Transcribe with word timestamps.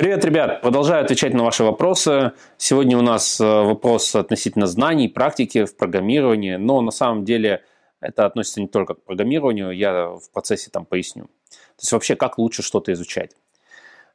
Привет, 0.00 0.24
ребят! 0.24 0.62
Продолжаю 0.62 1.04
отвечать 1.04 1.34
на 1.34 1.44
ваши 1.44 1.62
вопросы. 1.62 2.32
Сегодня 2.56 2.96
у 2.96 3.02
нас 3.02 3.38
э, 3.38 3.44
вопрос 3.44 4.14
относительно 4.14 4.66
знаний, 4.66 5.08
практики 5.08 5.66
в 5.66 5.76
программировании, 5.76 6.56
но 6.56 6.80
на 6.80 6.90
самом 6.90 7.26
деле 7.26 7.62
это 8.00 8.24
относится 8.24 8.62
не 8.62 8.66
только 8.66 8.94
к 8.94 9.02
программированию, 9.04 9.72
я 9.72 10.06
в 10.06 10.30
процессе 10.32 10.70
там 10.70 10.86
поясню. 10.86 11.24
То 11.50 11.82
есть 11.82 11.92
вообще, 11.92 12.16
как 12.16 12.38
лучше 12.38 12.62
что-то 12.62 12.90
изучать. 12.94 13.36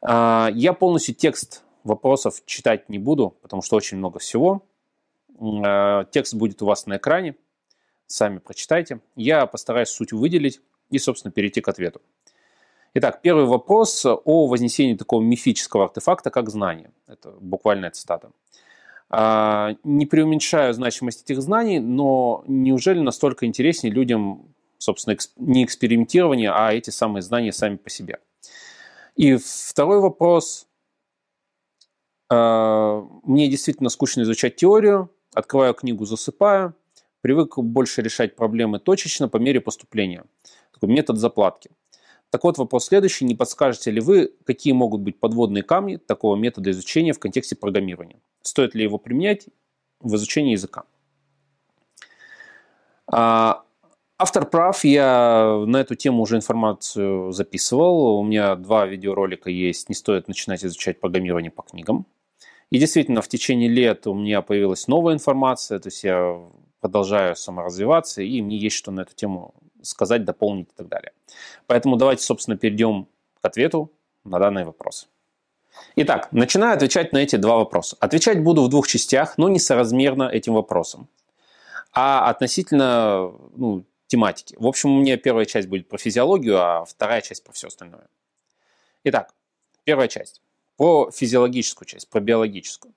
А, 0.01 0.49
я 0.55 0.73
полностью 0.73 1.13
текст 1.13 1.63
вопросов 1.83 2.44
читать 2.47 2.90
не 2.90 2.97
буду, 2.97 3.38
потому 3.44 3.62
что 3.62 3.76
очень 3.76 3.99
много 3.99 4.17
всего. 4.17 4.65
А, 5.40 6.06
текст 6.06 6.33
будет 6.33 6.63
у 6.63 6.65
вас 6.65 6.88
на 6.88 6.97
экране, 6.97 7.36
сами 8.08 8.40
прочитайте. 8.40 9.02
Я 9.15 9.46
постараюсь 9.46 9.90
суть 9.90 10.13
выделить 10.13 10.62
и, 10.90 10.97
собственно, 10.97 11.31
перейти 11.31 11.62
к 11.62 11.67
ответу. 11.67 12.02
Итак, 12.97 13.21
первый 13.21 13.43
вопрос 13.43 14.05
о 14.05 14.47
вознесении 14.47 14.96
такого 14.96 15.21
мифического 15.21 15.83
артефакта, 15.83 16.30
как 16.30 16.49
знание. 16.49 16.91
Это 17.07 17.31
буквальная 17.41 17.91
цитата. 17.91 18.31
А, 19.09 19.75
не 19.83 20.05
преуменьшаю 20.05 20.73
значимость 20.73 21.23
этих 21.23 21.41
знаний, 21.41 21.81
но 21.81 22.45
неужели 22.47 22.99
настолько 22.99 23.47
интереснее 23.47 23.93
людям, 23.93 24.47
собственно, 24.77 25.17
не 25.35 25.65
экспериментирование, 25.65 26.51
а 26.51 26.71
эти 26.71 26.89
самые 26.89 27.21
знания 27.21 27.51
сами 27.51 27.75
по 27.75 27.89
себе? 27.89 28.20
И 29.17 29.35
второй 29.35 29.99
вопрос. 29.99 30.65
А, 32.29 33.01
мне 33.23 33.49
действительно 33.49 33.89
скучно 33.89 34.21
изучать 34.21 34.55
теорию, 34.55 35.12
открываю 35.34 35.73
книгу, 35.73 36.05
засыпаю, 36.05 36.73
привык 37.20 37.57
больше 37.57 38.01
решать 38.01 38.37
проблемы 38.37 38.79
точечно 38.79 39.27
по 39.27 39.35
мере 39.35 39.59
поступления. 39.59 40.23
Такой 40.71 40.87
метод 40.87 41.17
заплатки– 41.17 41.71
так 42.31 42.43
вот, 42.43 42.57
вопрос 42.57 42.85
следующий. 42.85 43.25
Не 43.25 43.35
подскажете 43.35 43.91
ли 43.91 44.02
вы, 44.02 44.34
какие 44.45 44.73
могут 44.73 45.02
быть 45.02 45.20
подводные 45.20 45.63
камни 45.63 45.97
такого 45.97 46.35
метода 46.35 46.71
изучения 46.71 47.13
в 47.13 47.20
контексте 47.20 47.55
программирования? 47.55 48.17
Стоит 48.41 48.75
ли 48.75 48.84
его 48.84 48.98
применять 48.98 49.48
в 50.01 50.15
изучении 50.15 50.51
языка? 50.51 50.84
А, 53.07 53.63
автор 54.18 54.46
прав, 54.46 54.84
я 54.84 55.63
на 55.65 55.77
эту 55.77 55.96
тему 55.96 56.23
уже 56.23 56.35
информацию 56.35 57.31
записывал. 57.31 58.18
У 58.20 58.23
меня 58.23 58.55
два 58.55 58.85
видеоролика 58.85 59.49
есть 59.49 59.90
«Не 59.90 59.96
стоит 59.96 60.27
начинать 60.27 60.65
изучать 60.65 60.99
программирование 60.99 61.51
по 61.51 61.62
книгам». 61.62 62.05
И 62.71 62.79
действительно, 62.79 63.21
в 63.21 63.27
течение 63.27 63.70
лет 63.70 64.08
у 64.08 64.14
меня 64.14 64.42
появилась 64.42 64.88
новая 64.88 65.14
информация, 65.14 65.80
то 65.80 65.88
есть 65.88 66.03
я 66.03 66.42
продолжаю 66.81 67.36
саморазвиваться, 67.36 68.22
и 68.22 68.42
мне 68.42 68.58
есть 68.58 68.76
что 68.76 68.92
на 68.92 69.02
эту 69.02 69.16
тему 69.16 69.53
сказать, 69.86 70.25
дополнить 70.25 70.69
и 70.69 70.75
так 70.75 70.88
далее. 70.88 71.11
Поэтому 71.67 71.95
давайте, 71.95 72.23
собственно, 72.23 72.58
перейдем 72.58 73.08
к 73.41 73.45
ответу 73.45 73.91
на 74.23 74.39
данный 74.39 74.66
вопрос. 74.66 75.08
Итак, 75.95 76.31
начинаю 76.31 76.75
отвечать 76.75 77.14
на 77.14 77.19
эти 77.19 77.36
два 77.36 77.58
вопроса. 77.58 77.97
Отвечать 78.00 78.41
буду 78.44 78.63
в 78.63 78.69
двух 78.69 78.88
частях, 78.88 79.38
но 79.38 79.50
не 79.50 79.59
соразмерно 79.59 80.23
этим 80.23 80.53
вопросам, 80.53 81.08
а 81.91 82.30
относительно 82.30 83.31
ну, 83.56 83.83
тематики. 84.08 84.56
В 84.58 84.67
общем, 84.67 84.91
у 84.91 85.02
меня 85.02 85.17
первая 85.17 85.45
часть 85.45 85.67
будет 85.67 85.88
про 85.88 85.97
физиологию, 85.97 86.59
а 86.59 86.86
вторая 86.86 87.22
часть 87.22 87.44
про 87.44 87.52
все 87.53 87.67
остальное. 87.67 88.08
Итак, 89.03 89.33
первая 89.83 90.08
часть. 90.08 90.41
Про 90.78 91.09
физиологическую 91.11 91.88
часть, 91.88 92.09
про 92.09 92.19
биологическую. 92.19 92.94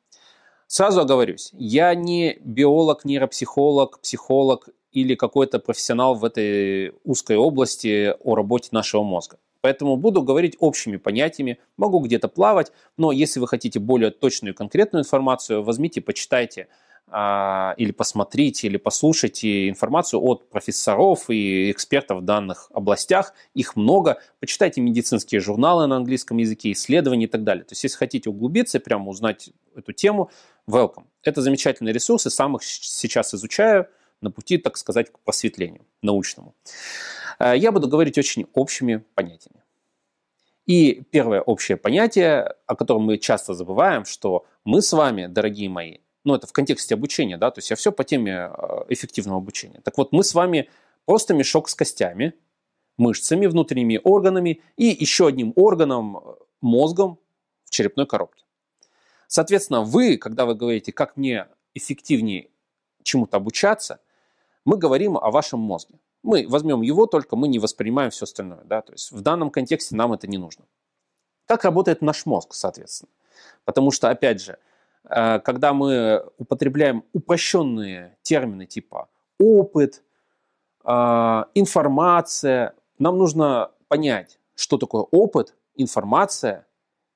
Сразу 0.71 1.01
оговорюсь, 1.01 1.49
я 1.55 1.95
не 1.95 2.37
биолог, 2.45 3.07
нейропсихолог, 3.07 4.01
психолог 4.01 4.69
или 4.93 5.15
какой-то 5.15 5.61
профессионал 5.61 6.15
в 6.15 6.27
этой 6.27 6.93
узкой 7.05 7.39
области 7.39 8.15
о 8.23 8.35
работе 8.35 8.69
нашего 8.73 9.03
мозга. 9.03 9.39
Поэтому 9.63 9.97
буду 9.97 10.21
говорить 10.21 10.57
общими 10.61 10.99
понятиями, 10.99 11.59
могу 11.79 12.01
где-то 12.01 12.29
плавать, 12.29 12.71
но 12.99 13.13
если 13.13 13.41
вы 13.41 13.49
хотите 13.49 13.81
более 13.81 14.11
точную 14.11 14.53
и 14.53 14.57
конкретную 14.57 15.05
информацию, 15.05 15.63
возьмите, 15.63 16.03
почитайте 16.03 16.69
или 17.09 17.93
посмотрите, 17.93 18.67
или 18.67 18.77
послушайте 18.77 19.69
информацию 19.69 20.21
от 20.21 20.51
профессоров 20.51 21.31
и 21.31 21.71
экспертов 21.71 22.19
в 22.19 22.25
данных 22.25 22.71
областях. 22.75 23.33
Их 23.55 23.77
много. 23.77 24.21
Почитайте 24.41 24.81
медицинские 24.81 25.41
журналы 25.41 25.87
на 25.87 25.97
английском 25.97 26.37
языке, 26.37 26.73
исследования 26.73 27.25
и 27.25 27.29
так 27.29 27.45
далее. 27.45 27.65
То 27.65 27.73
есть, 27.73 27.83
если 27.85 27.97
хотите 27.97 28.29
углубиться, 28.29 28.79
прямо 28.79 29.09
узнать 29.09 29.51
эту 29.75 29.93
тему, 29.93 30.31
welcome. 30.69 31.05
Это 31.23 31.41
замечательные 31.41 31.93
ресурсы, 31.93 32.31
сам 32.31 32.57
их 32.57 32.63
сейчас 32.63 33.35
изучаю 33.35 33.89
на 34.21 34.31
пути, 34.31 34.59
так 34.59 34.77
сказать, 34.77 35.11
к 35.11 35.19
просветлению 35.21 35.87
научному. 36.03 36.55
Э, 37.39 37.57
я 37.57 37.73
буду 37.73 37.89
говорить 37.89 38.19
очень 38.19 38.47
общими 38.53 39.05
понятиями. 39.15 39.63
И 40.67 41.03
первое 41.11 41.41
общее 41.41 41.79
понятие, 41.79 42.55
о 42.67 42.77
котором 42.77 43.03
мы 43.03 43.17
часто 43.17 43.55
забываем, 43.55 44.05
что 44.05 44.45
мы 44.65 44.83
с 44.83 44.93
вами, 44.93 45.27
дорогие 45.27 45.71
мои, 45.71 45.99
ну 46.25 46.35
это 46.35 46.47
в 46.47 46.53
контексте 46.53 46.95
обучения, 46.95 47.37
да, 47.37 47.51
то 47.51 47.59
есть 47.59 47.71
я 47.71 47.77
все 47.77 47.93
по 47.93 48.05
теме 48.05 48.51
э, 48.53 48.85
эффективного 48.89 49.39
обучения. 49.39 49.81
Так 49.83 49.99
вот, 49.99 50.13
мы 50.13 50.25
с 50.25 50.35
вами 50.35 50.69
просто 51.05 51.35
мешок 51.35 51.69
с 51.69 51.75
костями, 51.75 52.35
мышцами, 52.97 53.47
внутренними 53.47 54.01
органами 54.03 54.61
и 54.77 54.87
еще 54.87 55.29
одним 55.29 55.53
органом, 55.57 56.19
э, 56.19 56.21
мозгом 56.61 57.19
в 57.65 57.71
черепной 57.71 58.07
коробке. 58.07 58.45
Соответственно, 59.27 59.83
вы, 59.83 60.17
когда 60.17 60.47
вы 60.47 60.55
говорите, 60.55 60.93
как 60.93 61.17
мне 61.17 61.47
эффективнее 61.75 62.51
чему-то 63.03 63.37
обучаться, 63.37 64.01
мы 64.65 64.77
говорим 64.77 65.17
о 65.17 65.31
вашем 65.31 65.61
мозге. 65.61 65.99
Мы 66.23 66.47
возьмем 66.49 66.83
его, 66.83 67.07
только 67.07 67.37
мы 67.37 67.49
не 67.49 67.59
воспринимаем 67.59 68.11
все 68.11 68.25
остальное. 68.25 68.65
Да? 68.65 68.83
То 68.83 68.93
есть 68.93 69.13
в 69.13 69.21
данном 69.21 69.51
контексте 69.51 69.95
нам 69.95 70.13
это 70.13 70.27
не 70.27 70.39
нужно. 70.39 70.65
Как 71.47 71.65
работает 71.65 72.03
наш 72.03 72.27
мозг, 72.27 72.55
соответственно? 72.55 73.11
Потому 73.65 73.91
что, 73.91 74.11
опять 74.11 74.43
же, 74.43 74.59
когда 75.09 75.73
мы 75.73 76.25
употребляем 76.39 77.05
упрощенные 77.13 78.17
термины 78.23 78.67
типа 78.67 79.09
опыт, 79.39 80.03
э, 80.85 81.45
информация, 81.55 82.75
нам 82.99 83.19
нужно 83.19 83.71
понять, 83.89 84.39
что 84.55 84.77
такое 84.77 85.03
опыт, 85.03 85.55
информация 85.77 86.67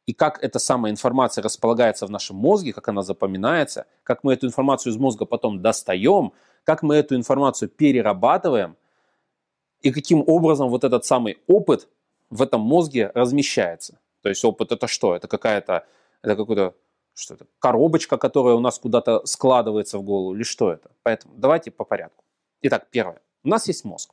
и 0.07 0.13
как 0.13 0.43
эта 0.43 0.59
самая 0.59 0.91
информация 0.91 1.43
располагается 1.43 2.07
в 2.07 2.11
нашем 2.11 2.37
мозге, 2.37 2.73
как 2.73 2.89
она 2.89 3.03
запоминается, 3.03 3.87
как 4.03 4.25
мы 4.25 4.33
эту 4.35 4.47
информацию 4.47 4.93
из 4.93 4.97
мозга 4.97 5.27
потом 5.27 5.63
достаем, 5.63 6.33
как 6.65 6.83
мы 6.83 6.97
эту 6.97 7.15
информацию 7.15 7.69
перерабатываем 7.69 8.77
и 9.81 9.93
каким 9.93 10.25
образом 10.27 10.69
вот 10.69 10.85
этот 10.85 11.05
самый 11.05 11.39
опыт 11.47 11.89
в 12.31 12.43
этом 12.43 12.61
мозге 12.61 13.11
размещается. 13.15 13.99
То 14.23 14.29
есть 14.29 14.45
опыт 14.45 14.73
это 14.73 14.87
что? 14.87 15.15
Это 15.15 15.29
какая-то, 15.29 15.87
это 16.23 16.37
какой-то 16.37 16.75
что 17.15 17.35
это, 17.35 17.47
коробочка, 17.59 18.17
которая 18.17 18.55
у 18.55 18.61
нас 18.61 18.79
куда-то 18.79 19.25
складывается 19.27 19.99
в 19.99 20.03
голову, 20.03 20.35
или 20.35 20.43
что 20.43 20.73
это? 20.73 20.91
Поэтому 21.03 21.35
давайте 21.37 21.71
по 21.71 21.85
порядку. 21.85 22.25
Итак, 22.63 22.89
первое. 22.91 23.21
У 23.45 23.49
нас 23.49 23.67
есть 23.69 23.85
мозг. 23.85 24.13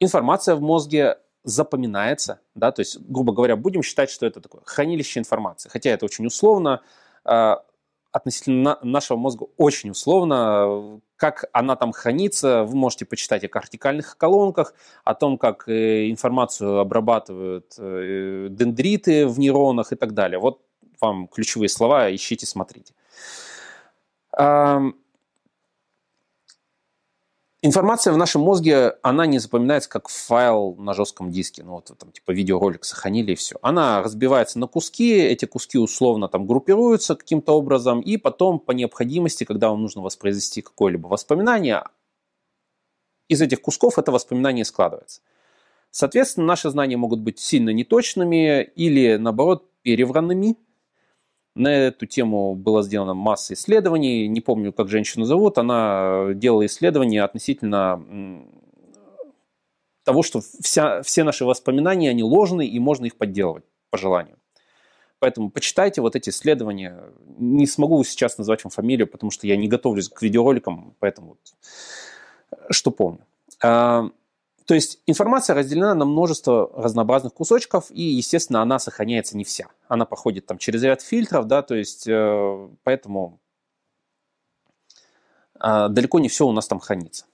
Информация 0.00 0.54
в 0.54 0.60
мозге 0.60 1.18
запоминается, 1.44 2.40
да, 2.54 2.72
то 2.72 2.80
есть, 2.80 2.98
грубо 3.00 3.32
говоря, 3.32 3.56
будем 3.56 3.82
считать, 3.82 4.10
что 4.10 4.26
это 4.26 4.40
такое 4.40 4.60
хранилище 4.64 5.20
информации. 5.20 5.68
Хотя 5.68 5.90
это 5.90 6.04
очень 6.04 6.26
условно, 6.26 6.82
а, 7.24 7.64
относительно 8.12 8.78
нашего 8.82 9.16
мозга 9.16 9.46
очень 9.56 9.90
условно. 9.90 11.00
Как 11.16 11.46
она 11.52 11.76
там 11.76 11.92
хранится, 11.92 12.64
вы 12.64 12.76
можете 12.76 13.04
почитать 13.04 13.44
о 13.44 13.48
кортикальных 13.48 14.16
колонках, 14.16 14.74
о 15.04 15.14
том, 15.14 15.36
как 15.36 15.68
э, 15.68 16.10
информацию 16.10 16.78
обрабатывают 16.78 17.74
э, 17.78 18.48
дендриты 18.50 19.26
в 19.26 19.38
нейронах 19.38 19.92
и 19.92 19.96
так 19.96 20.14
далее. 20.14 20.38
Вот 20.38 20.62
вам 21.00 21.28
ключевые 21.28 21.68
слова, 21.68 22.14
ищите, 22.14 22.46
смотрите. 22.46 22.94
Информация 27.60 28.12
в 28.12 28.16
нашем 28.16 28.42
мозге, 28.42 28.94
она 29.02 29.26
не 29.26 29.40
запоминается 29.40 29.90
как 29.90 30.08
файл 30.08 30.76
на 30.76 30.94
жестком 30.94 31.32
диске, 31.32 31.64
ну 31.64 31.72
вот 31.72 31.90
там 31.98 32.12
типа 32.12 32.30
видеоролик 32.30 32.84
сохранили 32.84 33.32
и 33.32 33.34
все. 33.34 33.56
Она 33.62 34.00
разбивается 34.00 34.60
на 34.60 34.68
куски, 34.68 35.12
эти 35.14 35.44
куски 35.44 35.76
условно 35.76 36.28
там 36.28 36.46
группируются 36.46 37.16
каким-то 37.16 37.56
образом, 37.56 38.00
и 38.00 38.16
потом 38.16 38.60
по 38.60 38.70
необходимости, 38.70 39.42
когда 39.42 39.70
вам 39.70 39.82
нужно 39.82 40.02
воспроизвести 40.02 40.62
какое-либо 40.62 41.08
воспоминание, 41.08 41.82
из 43.26 43.42
этих 43.42 43.60
кусков 43.60 43.98
это 43.98 44.12
воспоминание 44.12 44.64
складывается. 44.64 45.20
Соответственно, 45.90 46.46
наши 46.46 46.70
знания 46.70 46.96
могут 46.96 47.18
быть 47.20 47.40
сильно 47.40 47.70
неточными 47.70 48.62
или, 48.62 49.16
наоборот, 49.16 49.68
перевранными, 49.82 50.56
на 51.58 51.68
эту 51.68 52.06
тему 52.06 52.54
было 52.54 52.82
сделано 52.82 53.14
масса 53.14 53.54
исследований. 53.54 54.28
Не 54.28 54.40
помню, 54.40 54.72
как 54.72 54.88
женщину 54.88 55.24
зовут. 55.24 55.58
Она 55.58 56.28
делала 56.34 56.64
исследования 56.66 57.22
относительно 57.22 58.02
того, 60.04 60.22
что 60.22 60.40
вся, 60.40 61.02
все 61.02 61.24
наши 61.24 61.44
воспоминания, 61.44 62.10
они 62.10 62.22
ложные, 62.22 62.68
и 62.68 62.78
можно 62.78 63.06
их 63.06 63.16
подделывать 63.16 63.64
по 63.90 63.98
желанию. 63.98 64.38
Поэтому 65.18 65.50
почитайте 65.50 66.00
вот 66.00 66.14
эти 66.16 66.30
исследования. 66.30 67.02
Не 67.38 67.66
смогу 67.66 68.02
сейчас 68.04 68.38
назвать 68.38 68.64
вам 68.64 68.70
фамилию, 68.70 69.08
потому 69.08 69.30
что 69.30 69.46
я 69.46 69.56
не 69.56 69.68
готовлюсь 69.68 70.08
к 70.08 70.22
видеороликам, 70.22 70.94
поэтому 71.00 71.30
вот, 71.30 71.38
что 72.70 72.90
помню. 72.90 73.26
То 74.68 74.74
есть 74.74 75.00
информация 75.06 75.54
разделена 75.54 75.94
на 75.94 76.04
множество 76.04 76.70
разнообразных 76.76 77.32
кусочков, 77.32 77.86
и, 77.88 78.02
естественно, 78.02 78.60
она 78.60 78.78
сохраняется 78.78 79.34
не 79.34 79.44
вся. 79.44 79.68
Она 79.88 80.04
проходит 80.04 80.44
там 80.44 80.58
через 80.58 80.82
ряд 80.82 81.00
фильтров, 81.00 81.46
да, 81.46 81.62
то 81.62 81.74
есть 81.74 82.06
э, 82.06 82.68
поэтому 82.82 83.40
э, 85.58 85.88
далеко 85.88 86.18
не 86.18 86.28
все 86.28 86.46
у 86.46 86.52
нас 86.52 86.68
там 86.68 86.80
хранится. 86.80 87.24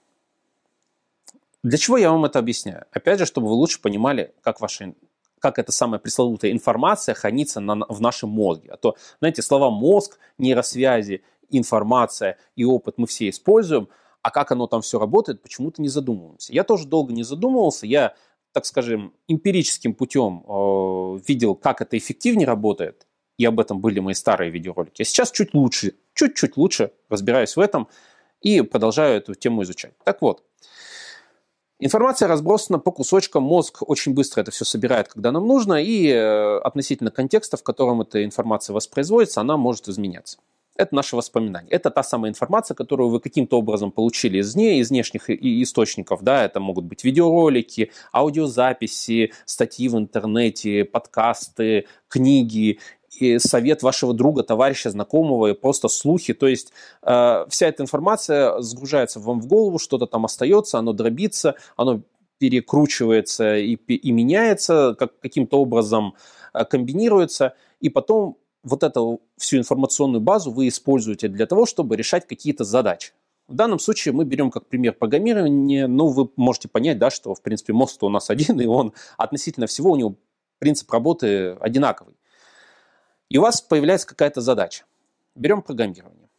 Для 1.61 1.77
чего 1.77 1.97
я 1.97 2.09
вам 2.09 2.23
это 2.23 2.39
объясняю? 2.39 2.85
Опять 2.91 3.19
же, 3.19 3.25
чтобы 3.25 3.49
вы 3.49 3.55
лучше 3.55 3.81
понимали, 3.81 4.33
как 4.41 4.61
ваша 4.61 4.93
как 5.39 5.59
эта 5.59 5.73
самая 5.73 5.99
пресловутая 5.99 6.53
информация 6.53 7.15
хранится 7.15 7.59
на, 7.59 7.85
в 7.89 7.99
нашем 7.99 8.29
мозге. 8.29 8.69
А 8.71 8.77
то, 8.77 8.95
знаете, 9.19 9.41
слова 9.41 9.69
мозг, 9.69 10.19
нейросвязи, 10.37 11.21
информация 11.49 12.37
и 12.55 12.63
опыт 12.63 12.97
мы 12.97 13.07
все 13.07 13.27
используем– 13.27 13.89
а 14.25 14.31
как 14.31 14.51
оно 14.51 14.65
там 14.65 14.81
все 14.81 14.97
работает, 14.97 15.43
почему-то 15.43 15.83
не 15.83 15.87
задумываемся. 15.87 16.51
Я 16.51 16.63
тоже 16.63 16.87
долго 16.87 17.13
не 17.13 17.21
задумывался, 17.21 17.85
я, 17.85 18.15
так 18.53 18.65
скажем, 18.65 19.13
эмпирическим 19.27 19.93
путем 19.93 20.43
э, 20.47 21.19
видел, 21.27 21.53
как 21.53 21.79
это 21.81 21.95
эффективнее 21.95 22.47
работает, 22.47 23.05
и 23.37 23.45
об 23.45 23.59
этом 23.59 23.81
были 23.81 23.99
мои 23.99 24.15
старые 24.15 24.49
видеоролики. 24.49 25.03
А 25.03 25.05
сейчас 25.05 25.31
чуть 25.31 25.53
лучше, 25.53 25.93
чуть-чуть 26.15 26.57
лучше 26.57 26.91
разбираюсь 27.07 27.55
в 27.55 27.59
этом 27.59 27.87
и 28.41 28.61
продолжаю 28.61 29.17
эту 29.17 29.35
тему 29.35 29.61
изучать. 29.61 29.93
Так 30.03 30.23
вот, 30.23 30.43
Информация 31.77 32.29
разбросана 32.29 32.79
по 32.79 32.89
кусочкам, 32.89 33.43
мозг 33.43 33.83
очень 33.87 34.13
быстро 34.13 34.41
это 34.41 34.49
все 34.49 34.63
собирает, 34.63 35.09
когда 35.09 35.33
нам 35.33 35.45
нужно, 35.45 35.83
и 35.83 36.07
э, 36.07 36.57
относительно 36.59 37.11
контекста, 37.11 37.57
в 37.57 37.63
котором 37.63 38.01
эта 38.01 38.23
информация 38.23 38.73
воспроизводится, 38.73 39.41
она 39.41 39.57
может 39.57 39.89
изменяться. 39.89 40.37
Это 40.75 40.93
наши 40.93 41.15
воспоминания. 41.15 41.69
Это 41.69 41.89
та 41.89 42.03
самая 42.03 42.31
информация, 42.31 42.75
которую 42.75 43.09
вы 43.09 43.19
каким-то 43.21 43.57
образом 43.57 43.91
получили 43.91 44.41
извне, 44.41 44.79
из 44.79 44.89
внешних 44.89 45.29
источников. 45.29 46.21
Да, 46.21 46.43
это 46.43 46.59
могут 46.59 46.85
быть 46.85 47.03
видеоролики, 47.03 47.91
аудиозаписи, 48.11 49.31
статьи 49.45 49.87
в 49.87 49.97
интернете, 49.97 50.83
подкасты, 50.83 51.85
книги, 52.09 52.79
и 53.19 53.39
совет 53.39 53.81
вашего 53.83 54.13
друга, 54.13 54.43
товарища, 54.43 54.89
знакомого, 54.89 55.47
и 55.47 55.53
просто 55.53 55.87
слухи. 55.87 56.33
То 56.33 56.47
есть 56.47 56.73
э, 57.01 57.45
вся 57.47 57.67
эта 57.67 57.81
информация 57.81 58.59
сгружается 58.59 59.21
вам 59.21 59.39
в 59.39 59.47
голову, 59.47 59.79
что-то 59.79 60.05
там 60.05 60.25
остается, 60.25 60.79
оно 60.79 60.91
дробится, 60.91 61.55
оно 61.77 62.01
перекручивается 62.37 63.55
и, 63.55 63.75
и 63.75 64.11
меняется, 64.11 64.95
как, 64.99 65.17
каким-то 65.19 65.61
образом 65.61 66.15
э, 66.53 66.65
комбинируется, 66.65 67.55
и 67.79 67.87
потом 67.87 68.37
вот 68.65 68.83
эту 68.83 69.21
всю 69.37 69.57
информационную 69.57 70.21
базу 70.21 70.51
вы 70.51 70.67
используете 70.67 71.27
для 71.27 71.45
того, 71.45 71.65
чтобы 71.65 71.95
решать 71.95 72.27
какие-то 72.27 72.63
задачи. 72.63 73.13
В 73.47 73.53
данном 73.53 73.77
случае 73.77 74.13
мы 74.13 74.25
берем 74.25 74.49
как 74.49 74.65
пример 74.65 74.93
программирования, 74.93 75.85
ну, 75.85 76.07
вы 76.07 76.29
можете 76.35 76.67
понять, 76.67 76.97
да, 76.97 77.11
что, 77.11 77.35
в 77.35 77.41
принципе, 77.41 77.73
мозг 77.73 78.01
у 78.01 78.09
нас 78.09 78.29
один, 78.31 78.59
и 78.59 78.65
он 78.65 78.93
относительно 79.17 79.67
всего, 79.67 79.91
у 79.91 79.95
него 79.95 80.15
принцип 80.57 80.91
работы 80.91 81.51
одинаковый. 81.61 82.15
И 83.29 83.37
у 83.37 83.41
вас 83.41 83.61
появляется 83.61 84.07
какая-то 84.07 84.41
задача. 84.41 84.85
Берем 85.35 85.61
программирование. 85.61 86.29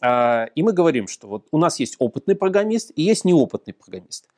А, 0.00 0.46
и 0.54 0.62
мы 0.62 0.72
говорим, 0.72 1.06
что 1.06 1.28
вот 1.28 1.46
у 1.52 1.58
нас 1.58 1.78
есть 1.78 1.96
опытный 1.98 2.34
программист 2.34 2.90
и 2.96 3.02
есть 3.02 3.24
неопытный 3.24 3.74
программист. 3.74 4.28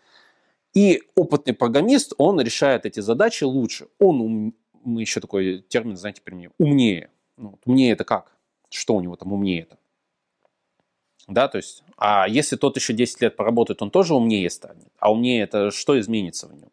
И 0.74 1.02
опытный 1.14 1.54
программист, 1.54 2.12
он 2.18 2.40
решает 2.40 2.84
эти 2.84 3.00
задачи 3.00 3.44
лучше. 3.44 3.88
Он, 3.98 4.54
мы 4.84 5.00
еще 5.00 5.20
такой 5.20 5.64
термин, 5.68 5.96
знаете, 5.96 6.20
применим, 6.22 6.52
умнее. 6.58 7.10
Ну, 7.36 7.58
умнее 7.64 7.92
это 7.92 8.04
как? 8.04 8.32
Что 8.70 8.94
у 8.94 9.00
него 9.00 9.16
там 9.16 9.32
умнее 9.32 9.62
это? 9.62 9.78
Да, 11.28 11.48
то 11.48 11.56
есть, 11.58 11.84
а 11.96 12.26
если 12.28 12.56
тот 12.56 12.76
еще 12.76 12.92
10 12.92 13.20
лет 13.20 13.36
поработает, 13.36 13.80
он 13.80 13.90
тоже 13.90 14.14
умнее 14.14 14.50
станет. 14.50 14.88
А 14.98 15.12
умнее 15.12 15.42
это 15.42 15.70
что 15.70 15.98
изменится 15.98 16.48
в 16.48 16.54
нем? 16.54 16.70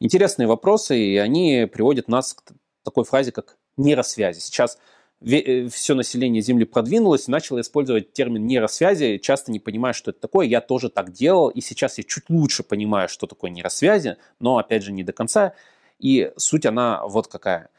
Интересные 0.00 0.46
вопросы, 0.46 0.98
и 0.98 1.16
они 1.16 1.68
приводят 1.72 2.08
нас 2.08 2.34
к 2.34 2.52
такой 2.84 3.04
фразе, 3.04 3.32
как 3.32 3.56
нейросвязи. 3.76 4.38
Сейчас 4.38 4.78
э, 5.20 5.68
все 5.68 5.94
население 5.94 6.42
Земли 6.42 6.64
продвинулось 6.64 7.26
и 7.26 7.30
начало 7.30 7.60
использовать 7.60 8.12
термин 8.12 8.46
нейросвязи, 8.46 9.18
часто 9.18 9.50
не 9.50 9.58
понимая, 9.58 9.92
что 9.94 10.10
это 10.10 10.20
такое. 10.20 10.46
Я 10.46 10.60
тоже 10.60 10.88
так 10.88 11.12
делал, 11.12 11.48
и 11.48 11.60
сейчас 11.60 11.98
я 11.98 12.04
чуть 12.04 12.28
лучше 12.28 12.62
понимаю, 12.62 13.08
что 13.08 13.26
такое 13.26 13.50
нейросвязи, 13.50 14.18
но, 14.38 14.58
опять 14.58 14.82
же, 14.82 14.92
не 14.92 15.04
до 15.04 15.12
конца. 15.12 15.54
И 15.98 16.32
суть 16.36 16.66
она 16.66 17.04
вот 17.06 17.26
какая. 17.26 17.70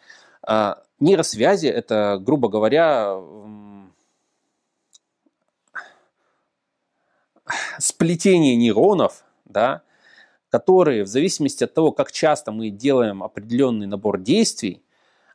А, 0.41 0.81
нейросвязи– 0.99 1.67
это, 1.67 2.17
грубо 2.21 2.49
говоря, 2.49 3.17
сплетение 7.77 8.55
нейронов, 8.55 9.23
да, 9.45 9.83
которые 10.49 11.03
в 11.03 11.07
зависимости 11.07 11.63
от 11.63 11.73
того, 11.73 11.91
как 11.91 12.11
часто 12.11 12.51
мы 12.51 12.69
делаем 12.69 13.23
определенный 13.23 13.87
набор 13.87 14.19
действий, 14.19 14.83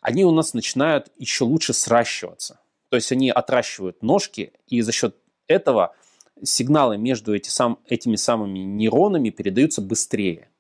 они 0.00 0.24
у 0.24 0.30
нас 0.30 0.54
начинают 0.54 1.10
еще 1.16 1.44
лучше 1.44 1.72
сращиваться. 1.72 2.60
То 2.90 2.96
есть 2.96 3.10
они 3.10 3.30
отращивают 3.30 4.02
ножки, 4.02 4.52
и 4.68 4.80
за 4.80 4.92
счет 4.92 5.16
этого 5.46 5.94
сигналы 6.42 6.98
между 6.98 7.34
эти 7.34 7.48
сам, 7.48 7.78
этими 7.86 8.16
самыми 8.16 8.58
нейронами 8.60 9.30
передаются 9.30 9.80
быстрее, 9.80 10.50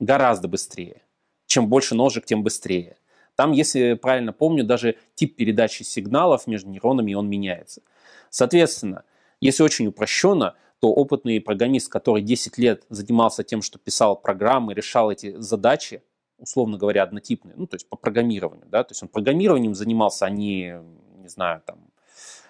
гораздо 0.00 0.48
быстрее. 0.48 1.02
Чем 1.46 1.68
больше 1.68 1.94
ножек, 1.94 2.26
тем 2.26 2.42
быстрее. 2.42 2.97
Там, 3.38 3.52
если 3.52 3.94
правильно 3.94 4.32
помню, 4.32 4.64
даже 4.64 4.96
тип 5.14 5.36
передачи 5.36 5.84
сигналов 5.84 6.48
между 6.48 6.70
нейронами, 6.70 7.14
он 7.14 7.30
меняется. 7.30 7.82
Соответственно, 8.30 9.04
если 9.40 9.62
очень 9.62 9.86
упрощенно, 9.86 10.56
то 10.80 10.88
опытный 10.88 11.40
программист, 11.40 11.88
который 11.88 12.20
10 12.20 12.58
лет 12.58 12.82
занимался 12.88 13.44
тем, 13.44 13.62
что 13.62 13.78
писал 13.78 14.16
программы, 14.16 14.74
решал 14.74 15.12
эти 15.12 15.40
задачи, 15.40 16.02
условно 16.40 16.78
говоря, 16.78 17.04
однотипные, 17.04 17.54
ну, 17.56 17.68
то 17.68 17.76
есть 17.76 17.88
по 17.88 17.96
программированию, 17.96 18.66
да, 18.66 18.82
то 18.82 18.90
есть 18.90 19.04
он 19.04 19.08
программированием 19.08 19.76
занимался, 19.76 20.26
а 20.26 20.30
не, 20.30 20.74
не 21.18 21.28
знаю, 21.28 21.62
там, 21.64 21.78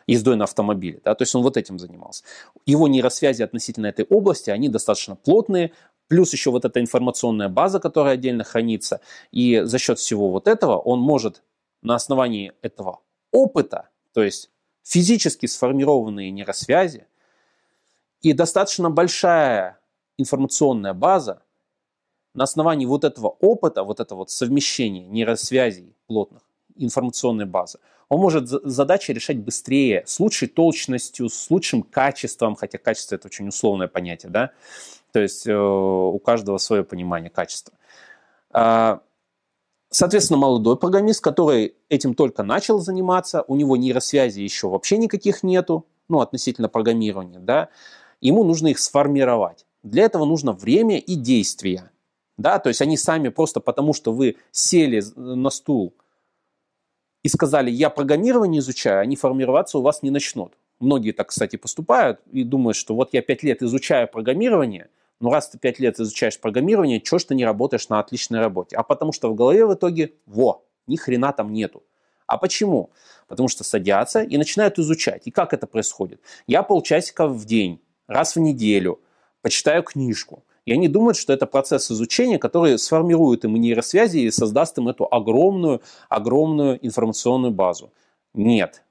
ездой 0.06 0.37
на 0.37 0.44
автомобиле, 0.44 1.02
да, 1.05 1.14
то 1.14 1.20
есть 1.20 1.35
он 1.35 1.43
вот 1.43 1.58
этим 1.58 1.79
занимался. 1.79 2.25
Его 2.64 2.88
нейросвязи 2.88 3.43
относительно 3.43 3.88
этой 3.88 4.06
области, 4.06 4.49
они 4.49 4.70
достаточно 4.70 5.17
плотные, 5.17 5.73
плюс 6.08 6.32
еще 6.32 6.50
вот 6.50 6.64
эта 6.64 6.81
информационная 6.81 7.49
база, 7.49 7.78
которая 7.81 8.14
отдельно 8.14 8.44
хранится, 8.44 9.00
и 9.31 9.60
за 9.64 9.78
счет 9.78 9.99
всего 9.99 10.31
вот 10.31 10.49
этого 10.49 10.78
он 10.78 11.00
может 11.00 11.43
на 11.82 11.94
основании 11.94 12.52
этого 12.62 13.00
опыта, 13.31 13.88
то 14.12 14.22
есть 14.22 14.50
физически 14.82 15.46
сформированные 15.46 16.31
нейросвязи 16.31 17.06
и 18.22 18.32
достаточно 18.32 18.90
большая 18.90 19.78
информационная 20.16 20.94
база, 20.94 21.43
на 22.34 22.44
основании 22.44 22.87
вот 22.87 23.04
этого 23.04 23.28
опыта, 23.40 23.82
вот 23.82 24.00
этого 24.00 24.19
вот 24.19 24.31
совмещения 24.31 25.06
нейросвязей 25.06 25.94
плотных, 26.06 26.43
информационной 26.76 27.46
базы, 27.46 27.78
он 28.08 28.20
может 28.20 28.49
задачи 28.49 29.11
решать 29.11 29.38
быстрее, 29.38 30.02
с 30.06 30.18
лучшей 30.18 30.49
точностью, 30.49 31.28
с 31.28 31.50
лучшим 31.50 31.83
качеством, 31.83 32.54
хотя 32.54 32.78
качество 32.78 33.16
это 33.16 33.26
очень 33.26 33.49
условное 33.49 33.88
понятие, 33.88 34.30
да, 34.30 34.52
то 35.12 35.21
есть 35.21 35.47
э, 35.47 35.57
у 35.57 36.19
каждого 36.19 36.59
свое 36.59 36.85
понимание 36.85 37.31
качества. 37.31 37.75
А, 38.50 39.00
соответственно, 39.91 40.38
молодой 40.38 40.77
программист, 40.77 41.23
который 41.23 41.75
этим 41.88 42.15
только 42.15 42.43
начал 42.43 42.79
заниматься, 42.79 43.45
у 43.47 43.57
него 43.57 43.77
нейросвязи 43.77 44.41
еще 44.41 44.69
вообще 44.69 44.99
никаких 44.99 45.43
нету, 45.43 45.87
ну, 46.09 46.21
относительно 46.21 46.69
программирования, 46.69 47.38
да, 47.38 47.69
ему 48.21 48.45
нужно 48.45 48.69
их 48.69 48.79
сформировать. 48.79 49.67
Для 49.83 50.05
этого 50.05 50.25
нужно 50.25 50.53
время 50.53 50.99
и 50.99 51.15
действия, 51.15 51.91
да, 52.37 52.59
то 52.59 52.69
есть 52.69 52.81
они 52.81 52.97
сами 52.97 53.29
просто 53.29 53.61
потому, 53.61 53.93
что 53.93 54.12
вы 54.12 54.37
сели 54.50 55.03
на 55.17 55.50
стул 55.50 55.95
и 57.23 57.29
сказали, 57.29 57.71
я 57.71 57.91
программирование 57.91 58.61
изучаю, 58.61 59.00
они 59.00 59.17
формироваться 59.17 59.79
у 59.79 59.83
вас 59.83 60.03
не 60.03 60.11
начнут. 60.11 60.55
Многие 60.81 61.12
так, 61.12 61.29
кстати, 61.29 61.57
поступают 61.57 62.21
и 62.31 62.45
думают, 62.45 62.77
что 62.77 62.95
вот 62.95 63.11
я 63.12 63.23
пять 63.23 63.43
лет 63.43 63.62
изучаю 63.62 64.09
программирование, 64.09 64.88
ну 65.20 65.30
раз 65.30 65.48
ты 65.48 65.58
пять 65.58 65.78
лет 65.78 65.98
изучаешь 65.98 66.40
программирование, 66.40 67.00
чего 67.00 67.18
ж 67.18 67.25
ты 67.25 67.34
не 67.34 67.44
работаешь 67.44 67.88
на 67.88 68.00
отличной 68.00 68.40
работе? 68.40 68.76
А 68.76 68.82
потому 68.82 69.12
что 69.12 69.30
в 69.30 69.34
голове 69.34 69.66
в 69.66 69.75
итоге, 69.75 70.14
во, 70.26 70.64
ни 70.87 70.96
хрена 70.96 71.32
там 71.32 71.52
нету. 71.52 71.82
А 72.26 72.37
почему? 72.37 72.90
Потому 73.26 73.48
что 73.48 73.64
садятся 73.64 74.22
и 74.22 74.37
начинают 74.37 74.78
изучать. 74.78 75.22
И 75.26 75.30
как 75.30 75.54
это 75.54 75.66
происходит? 75.66 76.20
Я 76.46 76.62
полчасика 76.62 77.26
в 77.26 77.44
день, 77.46 77.80
раз 78.06 78.37
в 78.37 78.40
неделю, 78.40 79.00
почитаю 79.42 79.82
книжку. 79.82 80.44
И 80.66 80.72
они 80.72 80.88
думают, 80.88 81.16
что 81.16 81.32
это 81.32 81.46
процесс 81.46 81.90
изучения, 81.90 82.38
который 82.38 82.78
сформирует 82.78 83.44
им 83.44 83.56
нейросвязи 83.56 84.18
и 84.18 84.30
создаст 84.30 84.76
им 84.76 84.88
эту 84.88 85.08
огромную, 85.10 85.80
огромную 86.10 86.84
информационную 86.87 87.52
базу. 87.52 87.90
Нет, 88.34 88.82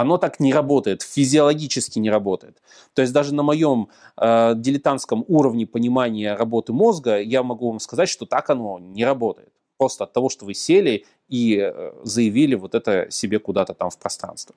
оно 0.00 0.18
так 0.18 0.40
не 0.40 0.52
работает, 0.52 1.02
физиологически 1.02 1.98
не 1.98 2.10
работает. 2.10 2.60
То 2.94 3.02
есть 3.02 3.12
даже 3.12 3.34
на 3.34 3.42
моем 3.42 3.88
э, 4.16 4.54
дилетантском 4.56 5.24
уровне 5.28 5.66
понимания 5.66 6.34
работы 6.34 6.72
мозга 6.72 7.20
я 7.20 7.42
могу 7.42 7.68
вам 7.68 7.80
сказать, 7.80 8.08
что 8.08 8.26
так 8.26 8.50
оно 8.50 8.78
не 8.78 9.04
работает. 9.04 9.52
Просто 9.78 10.04
от 10.04 10.12
того, 10.12 10.28
что 10.28 10.44
вы 10.44 10.54
сели 10.54 11.04
и 11.28 11.56
э, 11.58 11.92
заявили 12.02 12.54
вот 12.54 12.74
это 12.74 13.10
себе 13.10 13.38
куда-то 13.38 13.74
там 13.74 13.90
в 13.90 13.98
пространство. 13.98 14.54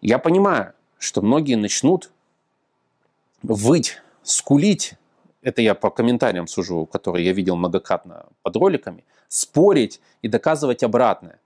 Я 0.00 0.18
понимаю, 0.18 0.72
что 0.98 1.22
многие 1.22 1.56
начнут 1.56 2.10
выть, 3.42 4.02
скулить, 4.22 4.94
это 5.42 5.62
я 5.62 5.74
по 5.74 5.90
комментариям 5.90 6.46
сужу, 6.46 6.86
которые 6.86 7.26
я 7.26 7.32
видел 7.32 7.56
многократно 7.56 8.26
под 8.42 8.56
роликами, 8.56 9.04
спорить 9.28 10.00
и 10.22 10.28
доказывать 10.28 10.82
обратное. 10.82 11.38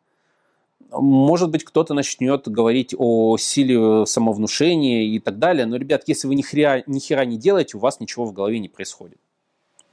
Может 0.90 1.50
быть, 1.50 1.64
кто-то 1.64 1.92
начнет 1.92 2.48
говорить 2.48 2.94
о 2.96 3.36
силе 3.36 4.06
самовнушения 4.06 5.02
и 5.02 5.18
так 5.18 5.38
далее, 5.38 5.66
но, 5.66 5.76
ребят, 5.76 6.04
если 6.06 6.26
вы 6.26 6.34
ни 6.34 6.42
хера, 6.42 6.82
ни 6.86 6.98
хера 6.98 7.24
не 7.24 7.36
делаете, 7.36 7.76
у 7.76 7.80
вас 7.80 8.00
ничего 8.00 8.24
в 8.24 8.32
голове 8.32 8.58
не 8.58 8.68
происходит. 8.68 9.18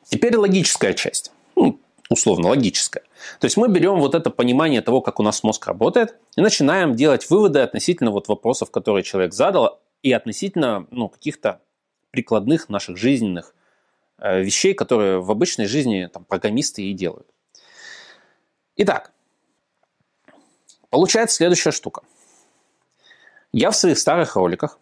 Теперь 0.08 0.38
логическая 0.38 0.94
часть, 0.94 1.32
ну, 1.56 1.80
условно 2.10 2.50
логическая. 2.50 3.04
То 3.40 3.46
есть 3.46 3.58
мы 3.58 3.68
берем 3.68 4.00
вот 4.00 4.16
это 4.16 4.30
понимание 4.30 4.82
того, 4.82 5.02
как 5.02 5.20
у 5.20 5.24
нас 5.24 5.44
мозг 5.44 5.66
работает, 5.68 6.16
и 6.38 6.42
начинаем 6.42 6.96
делать 6.96 7.30
выводы 7.30 7.60
относительно 7.60 8.12
вот 8.12 8.28
вопросов, 8.28 8.72
которые 8.72 9.04
человек 9.04 9.34
задал, 9.34 9.80
и 10.02 10.14
относительно 10.14 10.88
ну, 10.92 11.10
каких-то 11.10 11.62
прикладных 12.12 12.70
наших 12.70 12.96
жизненных 12.96 13.54
э, 14.20 14.42
вещей, 14.42 14.74
которые 14.74 15.20
в 15.20 15.30
обычной 15.32 15.66
жизни 15.66 16.10
там, 16.12 16.24
программисты 16.24 16.84
и 16.84 16.94
делают. 16.94 17.28
Итак, 18.78 19.12
получается 20.96 21.36
следующая 21.36 21.72
штука. 21.72 22.04
Я 23.52 23.72
в 23.72 23.76
своих 23.76 24.00
старых 24.00 24.38
роликах 24.38 24.80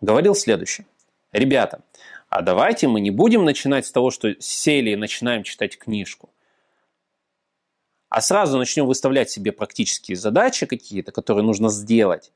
говорил 0.00 0.36
следующее. 0.36 0.86
Ребята, 1.32 1.82
а 2.28 2.42
давайте 2.42 2.86
мы 2.86 3.00
не 3.00 3.10
будем 3.10 3.44
начинать 3.44 3.84
с 3.84 3.90
того, 3.90 4.12
что 4.12 4.40
сели 4.40 4.90
и 4.90 4.96
начинаем 4.96 5.42
читать 5.42 5.76
книжку, 5.76 6.30
а 8.10 8.20
сразу 8.20 8.58
начнем 8.58 8.86
выставлять 8.86 9.28
себе 9.28 9.50
практические 9.50 10.16
задачи 10.16 10.66
какие-то, 10.66 11.10
которые 11.10 11.44
нужно 11.44 11.68
сделать, 11.68 12.30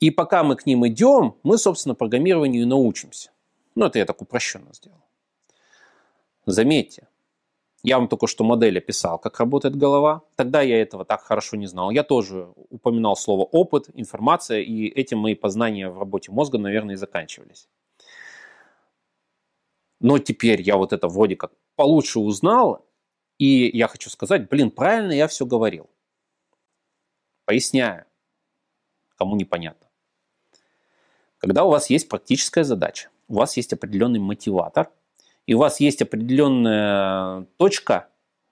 и 0.00 0.10
пока 0.10 0.42
мы 0.42 0.56
к 0.56 0.66
ним 0.66 0.86
идем, 0.86 1.36
мы, 1.42 1.56
собственно, 1.56 1.94
программированию 1.94 2.66
научимся. 2.66 3.30
Ну, 3.74 3.86
это 3.86 3.98
я 3.98 4.04
так 4.04 4.20
упрощенно 4.20 4.74
сделал. 4.74 5.02
Заметьте, 6.44 7.08
я 7.86 7.98
вам 7.98 8.08
только 8.08 8.26
что 8.26 8.42
модель 8.42 8.78
описал, 8.78 9.16
как 9.16 9.38
работает 9.38 9.76
голова. 9.76 10.24
Тогда 10.34 10.60
я 10.60 10.82
этого 10.82 11.04
так 11.04 11.22
хорошо 11.22 11.56
не 11.56 11.68
знал. 11.68 11.92
Я 11.92 12.02
тоже 12.02 12.52
упоминал 12.68 13.14
слово 13.14 13.44
опыт, 13.44 13.90
информация, 13.94 14.60
и 14.60 14.86
этим 14.88 15.18
мои 15.18 15.36
познания 15.36 15.88
в 15.88 15.96
работе 15.96 16.32
мозга, 16.32 16.58
наверное, 16.58 16.96
и 16.96 16.98
заканчивались. 16.98 17.68
Но 20.00 20.18
теперь 20.18 20.62
я 20.62 20.76
вот 20.76 20.92
это 20.92 21.06
вроде 21.06 21.36
как 21.36 21.52
получше 21.76 22.18
узнал, 22.18 22.84
и 23.38 23.70
я 23.72 23.86
хочу 23.86 24.10
сказать, 24.10 24.48
блин, 24.48 24.72
правильно 24.72 25.12
я 25.12 25.28
все 25.28 25.46
говорил. 25.46 25.88
Поясняю, 27.44 28.04
кому 29.14 29.36
непонятно. 29.36 29.86
Когда 31.38 31.62
у 31.62 31.70
вас 31.70 31.88
есть 31.88 32.08
практическая 32.08 32.64
задача, 32.64 33.10
у 33.28 33.34
вас 33.34 33.56
есть 33.56 33.72
определенный 33.72 34.18
мотиватор, 34.18 34.90
и 35.46 35.54
у 35.54 35.58
вас 35.58 35.80
есть 35.80 36.02
определенная 36.02 37.46
точка 37.56 38.08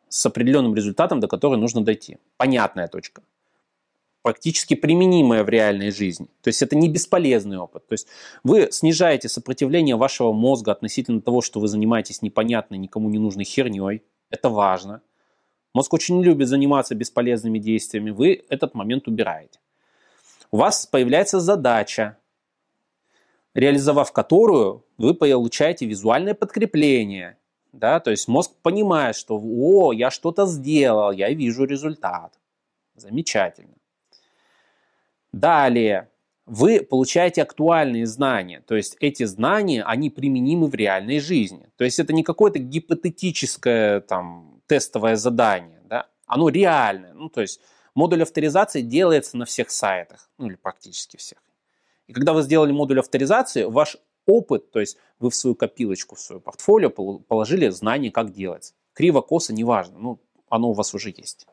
с 0.09 0.25
определенным 0.27 0.75
результатом, 0.75 1.21
до 1.21 1.27
которой 1.27 1.59
нужно 1.59 1.85
дойти. 1.85 2.19
Понятная 2.37 2.89
точка. 2.89 3.23
Практически 4.23 4.75
применимая 4.75 5.45
в 5.45 5.49
реальной 5.49 5.91
жизни. 5.91 6.29
То 6.41 6.49
есть 6.49 6.63
это 6.63 6.77
не 6.77 6.89
бесполезный 6.89 7.59
опыт. 7.59 7.87
То 7.89 7.93
есть 7.95 8.07
вы 8.45 8.69
снижаете 8.71 9.29
сопротивление 9.29 9.97
вашего 9.97 10.33
мозга 10.33 10.73
относительно 10.73 11.21
того, 11.21 11.43
что 11.43 11.61
вы 11.61 11.69
занимаетесь 11.69 12.23
непонятной, 12.23 12.79
никому 12.79 13.11
не 13.11 13.19
нужной 13.19 13.45
херней. 13.45 14.03
Это 14.31 14.49
важно. 14.49 15.03
Мозг 15.75 15.93
очень 15.93 16.23
любит 16.23 16.49
заниматься 16.49 16.95
бесполезными 16.95 17.59
действиями. 17.59 18.11
Вы 18.11 18.45
этот 18.49 18.75
момент 18.75 19.09
убираете. 19.09 19.59
У 20.53 20.59
вас 20.59 20.87
появляется 20.87 21.41
задача, 21.41 22.17
реализовав 23.55 24.13
которую 24.13 24.85
вы 24.99 25.15
получаете 25.15 25.87
визуальное 25.87 26.35
подкрепление. 26.35 27.39
Да? 27.73 28.01
То 28.01 28.11
есть 28.11 28.29
мозг 28.29 28.53
понимает, 28.63 29.17
что 29.17 29.41
«О, 29.43 29.93
я 29.93 30.11
что-то 30.11 30.47
сделал, 30.47 31.13
я 31.13 31.31
вижу 31.31 31.65
результат». 31.65 32.39
Замечательно. 32.95 33.75
Далее, 35.33 36.09
вы 36.47 36.81
получаете 36.81 37.43
актуальные 37.43 38.07
знания, 38.07 38.61
то 38.61 38.77
есть 38.77 38.97
эти 39.01 39.25
знания, 39.25 39.83
они 39.83 40.11
применимы 40.11 40.69
в 40.69 40.75
реальной 40.75 41.19
жизни. 41.19 41.69
То 41.77 41.85
есть 41.85 41.99
это 41.99 42.13
не 42.13 42.23
какое-то 42.23 42.59
гипотетическое 42.59 44.01
там, 44.01 44.61
тестовое 44.67 45.17
задание, 45.17 45.81
да? 45.89 46.07
оно 46.27 46.51
реальное. 46.51 47.15
Ну, 47.15 47.31
то 47.31 47.41
есть 47.41 47.61
модуль 47.95 48.23
авторизации 48.23 48.83
делается 48.83 49.37
на 49.37 49.45
всех 49.47 49.71
сайтах, 49.71 50.31
ну 50.39 50.47
или 50.47 50.57
практически 50.57 51.17
всех. 51.17 51.39
И 52.07 52.13
когда 52.13 52.33
вы 52.33 52.43
сделали 52.43 52.73
модуль 52.73 53.01
авторизации, 53.01 53.65
ваш 53.65 53.97
опыт, 54.27 54.71
то 54.71 54.81
есть 54.81 54.99
вы 55.19 55.31
в 55.31 55.35
свою 55.35 55.55
копилочку, 55.55 56.17
в 56.17 56.21
свое 56.21 56.41
портфолио 56.41 56.91
положили 56.91 57.69
знания, 57.71 58.11
как 58.11 58.33
делать. 58.33 58.75
Криво, 58.93 59.21
косо, 59.21 59.53
неважно, 59.53 59.99
ну, 59.99 60.21
оно 60.49 60.71
у 60.71 60.73
вас 60.73 60.95
уже 60.95 61.11
есть. 61.11 61.47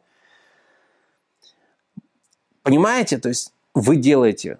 Понимаете? 2.63 3.17
То 3.17 3.29
есть 3.29 3.53
вы 3.73 3.97
делаете 3.97 4.59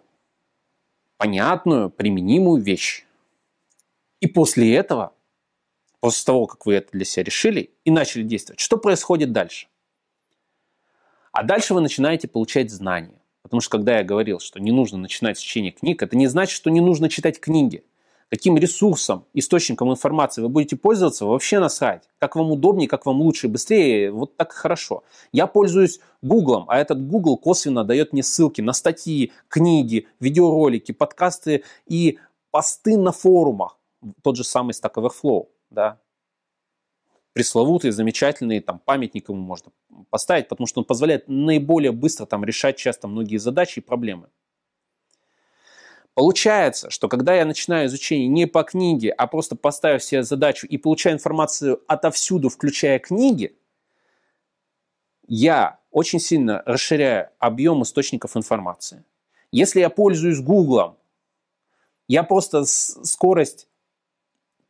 понятную, 1.18 1.90
применимую 1.90 2.62
вещь. 2.62 3.06
И 4.22 4.28
после 4.28 4.76
этого, 4.76 5.14
после 6.00 6.26
того, 6.26 6.48
как 6.48 6.66
вы 6.66 6.76
это 6.76 6.92
для 6.94 7.06
себя 7.06 7.24
решили 7.24 7.74
и 7.86 7.92
начали 7.92 8.24
действовать, 8.24 8.60
что 8.60 8.78
происходит 8.78 9.32
дальше? 9.32 9.68
А 11.32 11.44
дальше 11.44 11.74
вы 11.74 11.82
начинаете 11.82 12.28
получать 12.28 12.72
знания. 12.72 13.21
Потому 13.42 13.62
что 13.62 13.72
когда 13.72 13.98
я 13.98 14.04
говорил, 14.04 14.40
что 14.40 14.60
не 14.60 14.72
нужно 14.72 14.98
начинать 14.98 15.38
с 15.38 15.42
чтения 15.42 15.72
книг, 15.72 16.04
это 16.04 16.16
не 16.16 16.28
значит, 16.28 16.56
что 16.56 16.70
не 16.70 16.82
нужно 16.82 17.10
читать 17.10 17.40
книги. 17.40 17.84
Каким 18.30 18.58
ресурсом, 18.58 19.26
источником 19.34 19.92
информации 19.92 20.42
вы 20.42 20.48
будете 20.48 20.78
пользоваться, 20.78 21.26
вообще 21.26 21.60
насрать. 21.60 22.04
Как 22.18 22.38
вам 22.38 22.52
удобнее, 22.52 22.88
как 22.88 23.06
вам 23.06 23.20
лучше, 23.20 23.50
быстрее, 23.50 24.10
вот 24.10 24.38
так 24.38 24.54
хорошо. 24.54 25.04
Я 25.34 25.48
пользуюсь 25.48 26.00
Гуглом, 26.22 26.64
а 26.70 26.78
этот 26.78 27.06
Google 27.06 27.36
косвенно 27.36 27.84
дает 27.84 28.14
мне 28.14 28.24
ссылки 28.24 28.62
на 28.62 28.72
статьи, 28.72 29.34
книги, 29.50 30.08
видеоролики, 30.22 30.94
подкасты 30.94 31.66
и 31.88 32.20
посты 32.52 32.98
на 32.98 33.12
форумах. 33.12 33.78
Тот 34.24 34.38
же 34.38 34.46
самый 34.46 34.72
Stack 34.72 34.94
Overflow, 34.94 35.48
да, 35.70 35.98
пресловутый, 37.34 37.92
замечательный, 37.92 38.60
там, 38.60 38.80
памятник 38.80 39.30
ему 39.30 39.40
можно 39.40 39.72
поставить, 40.10 40.48
потому 40.48 40.68
что 40.68 40.82
он 40.82 40.86
позволяет 40.86 41.28
наиболее 41.28 41.92
быстро 41.92 42.26
там 42.26 42.44
решать 42.44 42.78
часто 42.78 43.08
многие 43.08 43.38
задачи 43.38 43.80
и 43.80 43.82
проблемы. 43.82 44.30
Получается, 46.14 46.90
что 46.90 47.08
когда 47.08 47.36
я 47.36 47.46
начинаю 47.46 47.88
изучение 47.88 48.28
не 48.28 48.46
по 48.46 48.64
книге, 48.64 49.12
а 49.12 49.28
просто 49.28 49.56
поставив 49.56 50.04
себе 50.04 50.24
задачу 50.24 50.68
и 50.68 50.78
получаю 50.78 51.16
информацию 51.16 51.82
отовсюду, 51.88 52.50
включая 52.50 53.00
книги, 53.00 53.58
я 55.28 55.80
очень 55.90 56.20
сильно 56.20 56.62
расширяю 56.66 57.30
объем 57.40 57.84
источников 57.84 58.36
информации. 58.36 59.06
Если 59.52 59.80
я 59.80 59.90
пользуюсь 59.90 60.42
Гуглом, 60.42 60.98
я 62.10 62.24
просто 62.24 62.66
скорость 62.66 63.70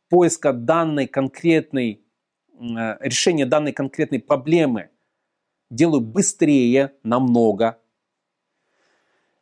поиска 0.08 0.52
данной 0.52 1.08
конкретной 1.08 2.04
решение 2.58 3.46
данной 3.46 3.72
конкретной 3.72 4.20
проблемы 4.20 4.90
делаю 5.70 6.00
быстрее 6.00 6.92
намного. 7.02 7.78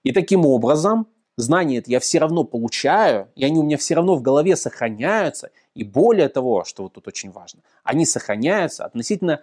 И 0.03 0.13
таким 0.13 0.47
образом 0.47 1.09
знания 1.37 1.79
это 1.79 1.91
я 1.91 2.01
все 2.01 2.19
равно 2.19 2.45
получаю, 2.45 3.31
и 3.35 3.45
они 3.45 3.59
у 3.59 3.63
меня 3.63 3.77
все 3.77 3.95
равно 3.95 4.15
в 4.15 4.23
голове 4.23 4.57
сохраняются. 4.57 5.51
И 5.75 5.85
более 5.85 6.29
того, 6.29 6.65
что 6.65 6.85
вот 6.85 6.95
тут 6.95 7.09
очень 7.09 7.31
важно, 7.31 7.63
они 7.85 8.07
сохраняются 8.07 8.85
относительно 8.85 9.43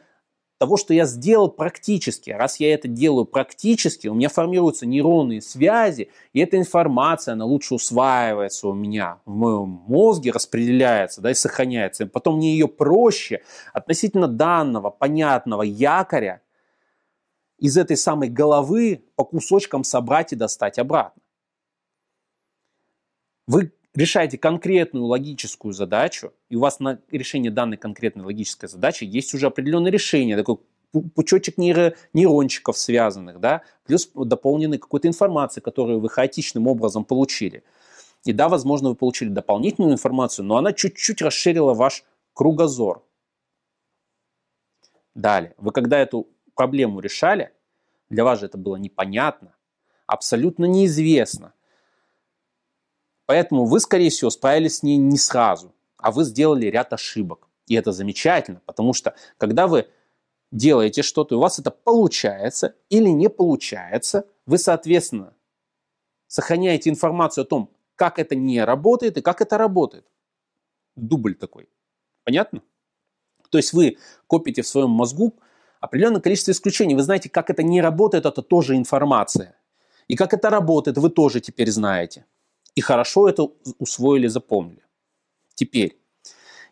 того, 0.58 0.78
что 0.78 0.94
я 0.94 1.06
сделал 1.06 1.50
практически. 1.50 2.32
Раз 2.32 2.60
я 2.60 2.74
это 2.74 2.88
делаю 2.88 3.26
практически, 3.26 4.08
у 4.08 4.14
меня 4.14 4.30
формируются 4.30 4.86
нейронные 4.86 5.42
связи, 5.42 6.10
и 6.34 6.40
эта 6.40 6.58
информация, 6.58 7.34
она 7.34 7.46
лучше 7.46 7.76
усваивается 7.76 8.68
у 8.68 8.74
меня 8.74 9.20
в 9.26 9.32
моем 9.32 9.84
мозге, 9.88 10.32
распределяется, 10.32 11.22
да, 11.22 11.32
и 11.32 11.36
сохраняется. 11.36 12.04
И 12.06 12.08
потом 12.08 12.38
мне 12.38 12.54
ее 12.54 12.68
проще 12.68 13.44
относительно 13.74 14.28
данного, 14.28 14.90
понятного 14.90 15.62
якоря 15.64 16.42
из 17.60 17.78
этой 17.78 17.98
самой 17.98 18.30
головы 18.30 19.04
по 19.16 19.24
кусочкам 19.24 19.84
собрать 19.84 20.34
и 20.34 20.36
достать 20.36 20.80
обратно. 20.80 21.22
Вы 23.48 23.72
решаете 24.00 24.38
конкретную 24.38 25.06
логическую 25.06 25.74
задачу, 25.74 26.34
и 26.50 26.56
у 26.56 26.60
вас 26.60 26.80
на 26.80 27.00
решение 27.12 27.52
данной 27.52 27.78
конкретной 27.78 28.26
логической 28.26 28.70
задачи 28.70 29.04
есть 29.04 29.34
уже 29.34 29.48
определенное 29.48 29.92
решение, 29.92 30.38
такой 30.38 30.60
пучочек 31.16 31.58
нейро, 31.58 31.96
нейрончиков 32.14 32.78
связанных, 32.78 33.40
да, 33.40 33.64
плюс 33.86 34.10
дополненной 34.14 34.78
какой-то 34.78 35.08
информации, 35.08 35.62
которую 35.62 36.00
вы 36.00 36.10
хаотичным 36.10 36.68
образом 36.68 37.06
получили. 37.06 37.64
И 38.24 38.34
да, 38.34 38.50
возможно, 38.50 38.90
вы 38.90 38.96
получили 38.96 39.30
дополнительную 39.30 39.94
информацию, 39.94 40.46
но 40.46 40.58
она 40.58 40.74
чуть-чуть 40.74 41.22
расширила 41.22 41.74
ваш 41.74 42.04
кругозор. 42.34 43.04
Далее, 45.16 45.56
вы 45.58 45.72
когда 45.72 46.00
эту 46.00 46.28
проблему 46.56 47.00
решали, 47.00 47.52
для 48.10 48.24
вас 48.24 48.40
же 48.40 48.46
это 48.46 48.58
было 48.58 48.76
непонятно, 48.76 49.56
абсолютно 50.06 50.66
неизвестно. 50.66 51.54
Поэтому 53.28 53.66
вы, 53.66 53.80
скорее 53.82 54.10
всего, 54.10 54.32
справились 54.32 54.78
с 54.78 54.84
ней 54.84 54.98
не 54.98 55.18
сразу. 55.18 55.74
а 56.00 56.12
вы 56.12 56.24
сделали 56.24 56.68
ряд 56.68 56.94
ошибок. 56.94 57.50
И 57.66 57.74
это 57.74 57.92
замечательно, 57.92 58.62
потому 58.66 58.94
что 58.94 59.16
когда 59.38 59.68
вы 59.68 59.88
делаете 60.52 61.02
что-то, 61.02 61.36
и 61.36 61.38
у 61.38 61.42
вас 61.42 61.60
это 61.60 61.72
получается 61.72 62.76
или 62.90 63.10
не 63.10 63.30
получается, 63.30 64.28
вы, 64.46 64.60
соответственно, 64.60 65.34
сохраняете 66.28 66.90
информацию 66.90 67.44
о 67.44 67.46
том, 67.46 67.72
как 67.96 68.20
это 68.20 68.36
не 68.36 68.64
работает 68.64 69.18
и 69.18 69.22
как 69.22 69.42
это 69.42 69.58
работает. 69.58 70.06
Дубль 70.96 71.34
такой. 71.34 71.68
Понятно? 72.24 72.62
То 73.50 73.58
есть 73.58 73.74
вы 73.74 73.98
копите 74.28 74.62
в 74.62 74.68
своем 74.68 74.92
мозгу 74.92 75.34
определенное 75.82 76.22
количество 76.22 76.52
исключений. 76.52 76.96
Вы 76.96 77.02
знаете, 77.02 77.28
как 77.28 77.50
это 77.50 77.64
не 77.64 77.82
работает, 77.82 78.26
это 78.26 78.44
тоже 78.44 78.78
информация. 78.78 79.56
И 80.08 80.16
как 80.16 80.34
это 80.34 80.50
работает, 80.50 80.98
вы 81.00 81.10
тоже 81.10 81.42
теперь 81.42 81.72
знаете. 81.72 82.26
И 82.78 82.82
хорошо 82.82 83.28
это 83.28 83.50
усвоили, 83.80 84.28
запомнили. 84.28 84.84
Теперь, 85.56 86.00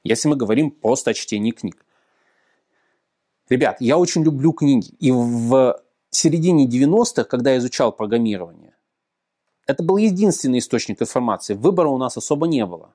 если 0.04 0.30
мы 0.30 0.36
говорим 0.36 0.70
просто 0.70 1.10
о 1.10 1.14
чтении 1.16 1.50
книг. 1.50 1.84
Ребят, 3.50 3.78
я 3.80 3.98
очень 3.98 4.24
люблю 4.24 4.54
книги. 4.54 4.94
И 5.00 5.12
в 5.12 5.82
середине 6.12 6.68
90-х, 6.68 7.24
когда 7.24 7.54
я 7.54 7.58
изучал 7.58 7.92
программирование, 7.92 8.76
это 9.66 9.82
был 9.82 9.98
единственный 9.98 10.60
источник 10.60 11.02
информации. 11.02 11.56
Выбора 11.56 11.90
у 11.90 11.98
нас 11.98 12.18
особо 12.18 12.46
не 12.46 12.68
было. 12.68 12.94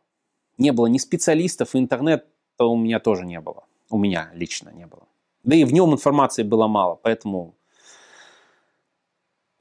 Не 0.56 0.70
было 0.70 0.86
ни 0.86 0.98
специалистов, 0.98 1.74
и 1.74 1.78
интернета 1.78 2.26
у 2.60 2.76
меня 2.76 3.00
тоже 3.00 3.26
не 3.26 3.40
было. 3.40 3.64
У 3.88 3.98
меня 3.98 4.30
лично 4.34 4.70
не 4.70 4.86
было. 4.86 5.08
Да 5.42 5.56
и 5.56 5.64
в 5.64 5.72
нем 5.72 5.92
информации 5.92 6.44
было 6.44 6.68
мало, 6.68 6.94
поэтому... 6.94 7.56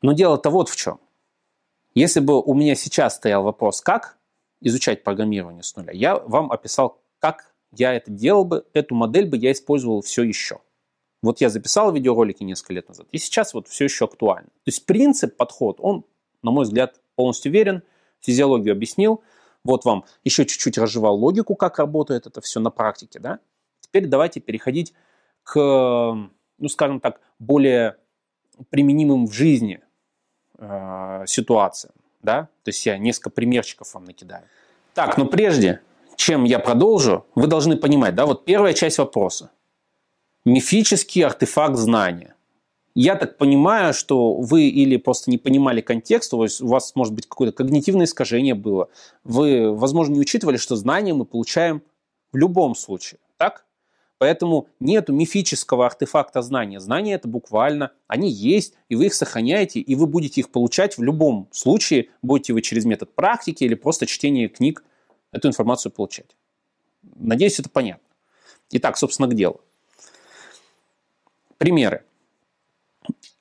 Но 0.03 0.13
дело-то 0.13 0.51
вот 0.51 0.69
в 0.69 0.75
чем. 0.75 0.99
Если 1.95 2.19
бы 2.19 2.41
у 2.41 2.53
меня 2.53 2.75
сейчас 2.75 3.15
стоял 3.15 3.43
вопрос, 3.43 3.81
как 3.81 4.17
изучать 4.61 5.03
программирование 5.03 5.63
с 5.63 5.75
нуля, 5.75 5.91
я 5.91 6.17
вам 6.17 6.51
описал, 6.51 7.01
как 7.19 7.53
я 7.71 7.93
это 7.93 8.11
делал 8.11 8.45
бы, 8.45 8.65
эту 8.73 8.95
модель 8.95 9.27
бы 9.27 9.37
я 9.37 9.51
использовал 9.51 10.01
все 10.01 10.23
еще. 10.23 10.59
Вот 11.21 11.41
я 11.41 11.49
записал 11.49 11.91
видеоролики 11.91 12.43
несколько 12.43 12.73
лет 12.73 12.87
назад, 12.87 13.07
и 13.11 13.17
сейчас 13.17 13.53
вот 13.53 13.67
все 13.67 13.85
еще 13.85 14.05
актуально. 14.05 14.47
То 14.47 14.67
есть 14.67 14.85
принцип, 14.85 15.35
подход, 15.35 15.77
он, 15.79 16.05
на 16.41 16.51
мой 16.51 16.63
взгляд, 16.63 17.01
полностью 17.15 17.51
верен, 17.51 17.83
физиологию 18.21 18.73
объяснил, 18.73 19.21
вот 19.63 19.83
вам 19.83 20.05
еще 20.23 20.45
чуть-чуть 20.45 20.77
разжевал 20.77 21.17
логику, 21.17 21.55
как 21.55 21.79
работает 21.79 22.27
это 22.27 22.39
все 22.39 22.59
на 22.59 22.69
практике, 22.69 23.19
да. 23.19 23.39
Теперь 23.81 24.07
давайте 24.07 24.39
переходить 24.39 24.93
к, 25.43 25.55
ну, 25.55 26.69
скажем 26.69 27.01
так, 27.01 27.19
более 27.39 27.97
применимым 28.69 29.27
в 29.27 29.33
жизни 29.33 29.81
э, 30.59 31.23
ситуациям, 31.27 31.93
да. 32.21 32.49
То 32.63 32.69
есть 32.69 32.85
я 32.85 32.97
несколько 32.97 33.29
примерчиков 33.29 33.93
вам 33.93 34.05
накидаю. 34.05 34.43
Так, 34.93 35.17
но 35.17 35.25
прежде, 35.25 35.81
чем 36.15 36.43
я 36.43 36.59
продолжу, 36.59 37.25
вы 37.35 37.47
должны 37.47 37.77
понимать, 37.77 38.15
да, 38.15 38.25
вот 38.25 38.45
первая 38.45 38.73
часть 38.73 38.97
вопроса 38.97 39.51
мифический 40.45 41.23
артефакт 41.23 41.75
знания. 41.75 42.35
Я 42.95 43.15
так 43.15 43.37
понимаю, 43.37 43.93
что 43.93 44.33
вы 44.33 44.67
или 44.67 44.97
просто 44.97 45.31
не 45.31 45.37
понимали 45.37 45.79
контекст, 45.79 46.33
у 46.33 46.37
вас, 46.37 46.95
может 46.95 47.13
быть, 47.13 47.27
какое-то 47.27 47.55
когнитивное 47.55 48.05
искажение 48.05 48.55
было. 48.55 48.89
Вы, 49.23 49.73
возможно, 49.73 50.13
не 50.13 50.19
учитывали, 50.19 50.57
что 50.57 50.75
знания 50.75 51.13
мы 51.13 51.25
получаем 51.25 51.81
в 52.33 52.37
любом 52.37 52.75
случае. 52.75 53.19
Так? 53.37 53.65
Поэтому 54.19 54.67
нету 54.81 55.13
мифического 55.13 55.85
артефакта 55.85 56.41
знания. 56.41 56.79
Знания 56.81 57.13
это 57.13 57.29
буквально, 57.29 57.93
они 58.07 58.29
есть, 58.29 58.73
и 58.89 58.95
вы 58.95 59.05
их 59.07 59.13
сохраняете, 59.13 59.79
и 59.79 59.95
вы 59.95 60.07
будете 60.07 60.41
их 60.41 60.51
получать 60.51 60.97
в 60.97 61.01
любом 61.01 61.47
случае, 61.51 62.09
будете 62.21 62.53
вы 62.53 62.61
через 62.61 62.83
метод 62.83 63.15
практики 63.15 63.63
или 63.63 63.75
просто 63.75 64.05
чтение 64.05 64.49
книг 64.49 64.83
эту 65.31 65.47
информацию 65.47 65.93
получать. 65.93 66.35
Надеюсь, 67.15 67.59
это 67.59 67.69
понятно. 67.69 68.03
Итак, 68.71 68.97
собственно, 68.97 69.29
к 69.29 69.35
делу. 69.35 69.61
Примеры. 71.57 72.03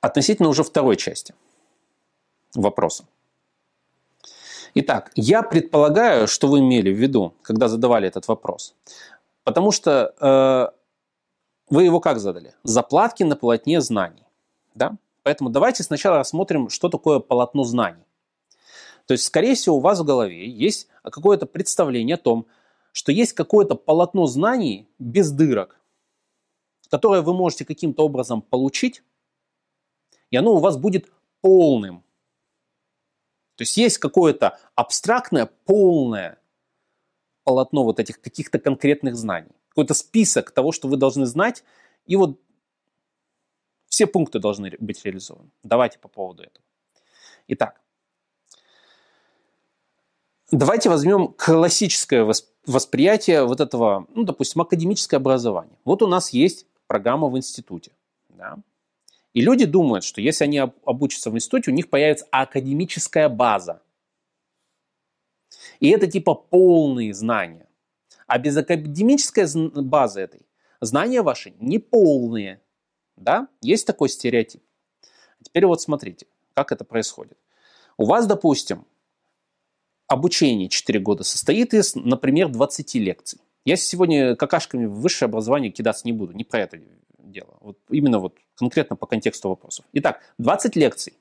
Относительно 0.01 0.49
уже 0.49 0.63
второй 0.63 0.97
части 0.97 1.35
вопроса. 2.55 3.05
Итак, 4.75 5.11
я 5.17 5.43
предполагаю, 5.43 6.29
что 6.29 6.47
вы 6.47 6.61
имели 6.61 6.93
в 6.93 6.97
виду, 6.97 7.35
когда 7.43 7.67
задавали 7.67 8.07
этот 8.07 8.29
вопрос. 8.29 8.77
Потому 9.49 9.71
что 9.71 10.15
э, 10.21 10.77
вы 11.71 11.85
его 11.85 12.01
как 12.01 12.19
задали? 12.19 12.55
Заплатки 12.65 13.23
на 13.23 13.35
полотне 13.35 13.81
знаний. 13.81 14.27
Да? 14.75 14.99
Поэтому 15.23 15.49
давайте 15.49 15.83
сначала 15.83 16.19
рассмотрим, 16.19 16.69
что 16.69 16.91
такое 16.91 17.19
полотно 17.19 17.65
знаний. 17.65 18.05
То 19.07 19.13
есть, 19.13 19.25
скорее 19.25 19.55
всего, 19.55 19.77
у 19.77 19.81
вас 19.81 20.01
в 20.01 20.05
голове 20.05 20.47
есть 20.47 20.89
какое-то 21.03 21.47
представление 21.47 22.17
о 22.17 22.19
том, 22.19 22.45
что 22.93 23.11
есть 23.11 23.33
какое-то 23.33 23.75
полотно 23.75 24.27
знаний 24.27 24.87
без 24.99 25.31
дырок, 25.31 25.81
которое 26.91 27.23
вы 27.23 27.33
можете 27.33 27.65
каким-то 27.65 28.05
образом 28.05 28.43
получить, 28.43 29.03
и 30.31 30.37
оно 30.37 30.57
у 30.57 30.59
вас 30.59 30.77
будет 30.77 31.11
полным. 31.41 32.05
То 33.57 33.63
есть 33.63 33.79
есть 33.79 33.97
какое-то 33.97 34.59
абстрактное, 34.75 35.49
полное 35.65 36.39
полотно 37.49 37.83
вот 37.83 37.99
этих 37.99 38.21
каких-то 38.21 38.59
конкретных 38.59 39.17
знаний. 39.17 39.53
Какой-то 39.71 39.95
список 39.95 40.51
того, 40.51 40.71
что 40.71 40.87
вы 40.87 40.99
должны 40.99 41.25
знать, 41.25 41.65
и 42.05 42.15
вот 42.15 42.39
все 43.87 44.07
пункты 44.07 44.39
должны 44.39 44.77
быть 44.79 45.03
реализованы. 45.03 45.49
Давайте 45.63 45.99
по 45.99 46.09
поводу 46.09 46.43
этого. 46.43 46.63
Итак, 47.47 47.81
давайте 50.51 50.91
возьмем 50.91 51.29
классическое 51.39 52.31
восприятие 52.67 53.47
вот 53.47 53.61
этого, 53.61 54.07
ну, 54.15 54.25
допустим, 54.25 54.61
академическое 54.61 55.19
образование. 55.19 55.79
Вот 55.87 56.03
у 56.03 56.07
нас 56.07 56.35
есть 56.35 56.67
программа 56.87 57.29
в 57.29 57.37
институте. 57.39 57.93
Да? 58.29 58.59
И 59.33 59.41
люди 59.41 59.65
думают, 59.65 60.05
что 60.05 60.21
если 60.21 60.45
они 60.45 60.59
обучатся 60.59 61.31
в 61.31 61.35
институте, 61.35 61.71
у 61.71 61.75
них 61.75 61.89
появится 61.89 62.27
академическая 62.31 63.31
база. 63.31 63.81
И 65.81 65.89
это 65.91 66.07
типа 66.07 66.35
полные 66.35 67.15
знания. 67.15 67.69
А 68.27 68.39
без 68.39 68.57
академической 68.57 69.47
базы 69.83 70.21
этой 70.21 70.47
знания 70.81 71.23
ваши 71.23 71.55
не 71.61 71.79
полные. 71.79 72.61
Да? 73.17 73.49
Есть 73.61 73.87
такой 73.87 74.09
стереотип. 74.09 74.63
Теперь 75.43 75.67
вот 75.67 75.81
смотрите, 75.81 76.27
как 76.55 76.73
это 76.73 76.85
происходит. 76.85 77.39
У 77.97 78.05
вас, 78.05 78.27
допустим, 78.27 78.85
обучение 80.07 80.69
4 80.69 81.01
года 81.01 81.25
состоит 81.25 81.75
из, 81.75 81.95
например, 81.95 82.49
20 82.49 82.95
лекций. 82.97 83.41
Я 83.65 83.77
сегодня 83.77 84.37
какашками 84.37 84.87
в 84.87 84.95
высшее 84.95 85.29
образование 85.29 85.71
кидаться 85.71 86.03
не 86.07 86.13
буду, 86.13 86.33
не 86.33 86.45
про 86.45 86.61
это 86.61 86.81
дело. 87.19 87.57
Вот 87.61 87.79
именно 87.91 88.19
вот 88.19 88.37
конкретно 88.55 88.97
по 88.97 89.07
контексту 89.07 89.49
вопросов. 89.49 89.85
Итак, 89.93 90.21
20 90.39 90.77
лекций. 90.77 91.15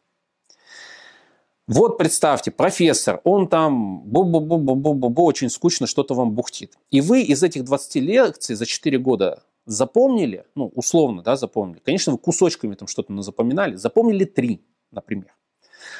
Вот 1.68 1.98
представьте, 1.98 2.50
профессор, 2.50 3.20
он 3.26 3.50
там 3.50 4.04
бу-бу-бу-бу-бу-бу, 4.06 5.22
очень 5.24 5.50
скучно 5.50 5.86
что-то 5.86 6.14
вам 6.14 6.32
бухтит. 6.32 6.78
И 6.92 7.02
вы 7.02 7.24
из 7.24 7.44
этих 7.44 7.66
20 7.66 7.96
лекций 7.96 8.56
за 8.56 8.66
4 8.66 8.98
года 9.00 9.44
запомнили, 9.66 10.46
ну, 10.56 10.72
условно, 10.76 11.22
да, 11.24 11.36
запомнили. 11.36 11.80
Конечно, 11.80 12.14
вы 12.14 12.20
кусочками 12.20 12.74
там 12.76 12.88
что-то 12.88 13.22
запоминали, 13.22 13.76
запомнили 13.76 14.24
3, 14.24 14.62
например. 14.92 15.36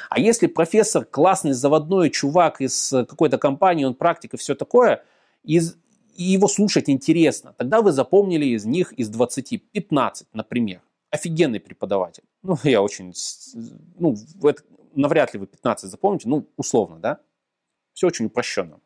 А 0.08 0.18
если 0.18 0.46
профессор 0.46 1.04
классный 1.04 1.52
заводной 1.52 2.08
чувак 2.08 2.62
из 2.62 2.88
какой-то 2.88 3.36
компании, 3.36 3.84
он 3.84 3.94
практик 3.94 4.32
и 4.34 4.36
все 4.38 4.54
такое, 4.54 5.04
из, 5.44 5.76
и 6.16 6.24
его 6.24 6.48
слушать 6.48 6.88
интересно. 6.88 7.54
Тогда 7.58 7.82
вы 7.82 7.92
запомнили 7.92 8.46
из 8.46 8.64
них 8.64 8.92
из 8.92 9.10
20 9.10 9.70
15, 9.70 10.28
например. 10.32 10.80
Офигенный 11.10 11.60
преподаватель. 11.60 12.24
Ну, 12.42 12.56
я 12.64 12.80
очень... 12.80 13.12
Ну, 13.98 14.16
это, 14.42 14.62
навряд 14.94 15.34
ли 15.34 15.40
вы 15.40 15.46
15 15.46 15.90
запомните, 15.90 16.28
ну, 16.28 16.48
условно, 16.56 16.98
да? 16.98 17.20
Все 17.94 18.06
очень 18.06 18.26
упрощенно. 18.26 18.80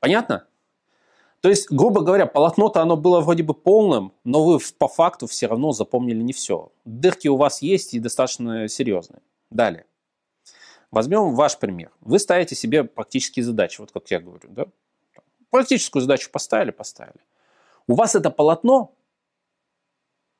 Понятно? 0.00 0.46
То 1.40 1.48
есть, 1.48 1.70
грубо 1.70 2.02
говоря, 2.02 2.26
полотно-то 2.26 2.80
оно 2.80 2.96
было 2.96 3.20
вроде 3.20 3.42
бы 3.42 3.52
полным, 3.52 4.12
но 4.24 4.44
вы 4.44 4.58
по 4.78 4.86
факту 4.86 5.26
все 5.26 5.48
равно 5.48 5.72
запомнили 5.72 6.22
не 6.22 6.32
все. 6.32 6.72
Дырки 6.84 7.26
у 7.28 7.36
вас 7.36 7.62
есть 7.62 7.94
и 7.94 7.98
достаточно 7.98 8.68
серьезные. 8.68 9.22
Далее. 9.50 9.86
Возьмем 10.92 11.34
ваш 11.34 11.58
пример. 11.58 11.90
Вы 12.00 12.18
ставите 12.18 12.54
себе 12.54 12.84
практические 12.84 13.44
задачи, 13.44 13.80
вот 13.80 13.90
как 13.90 14.10
я 14.10 14.20
говорю, 14.20 14.48
да? 14.50 14.66
Практическую 15.50 16.00
задачу 16.00 16.30
поставили, 16.30 16.70
поставили. 16.70 17.20
У 17.86 17.94
вас 17.94 18.14
это 18.14 18.30
полотно, 18.30 18.94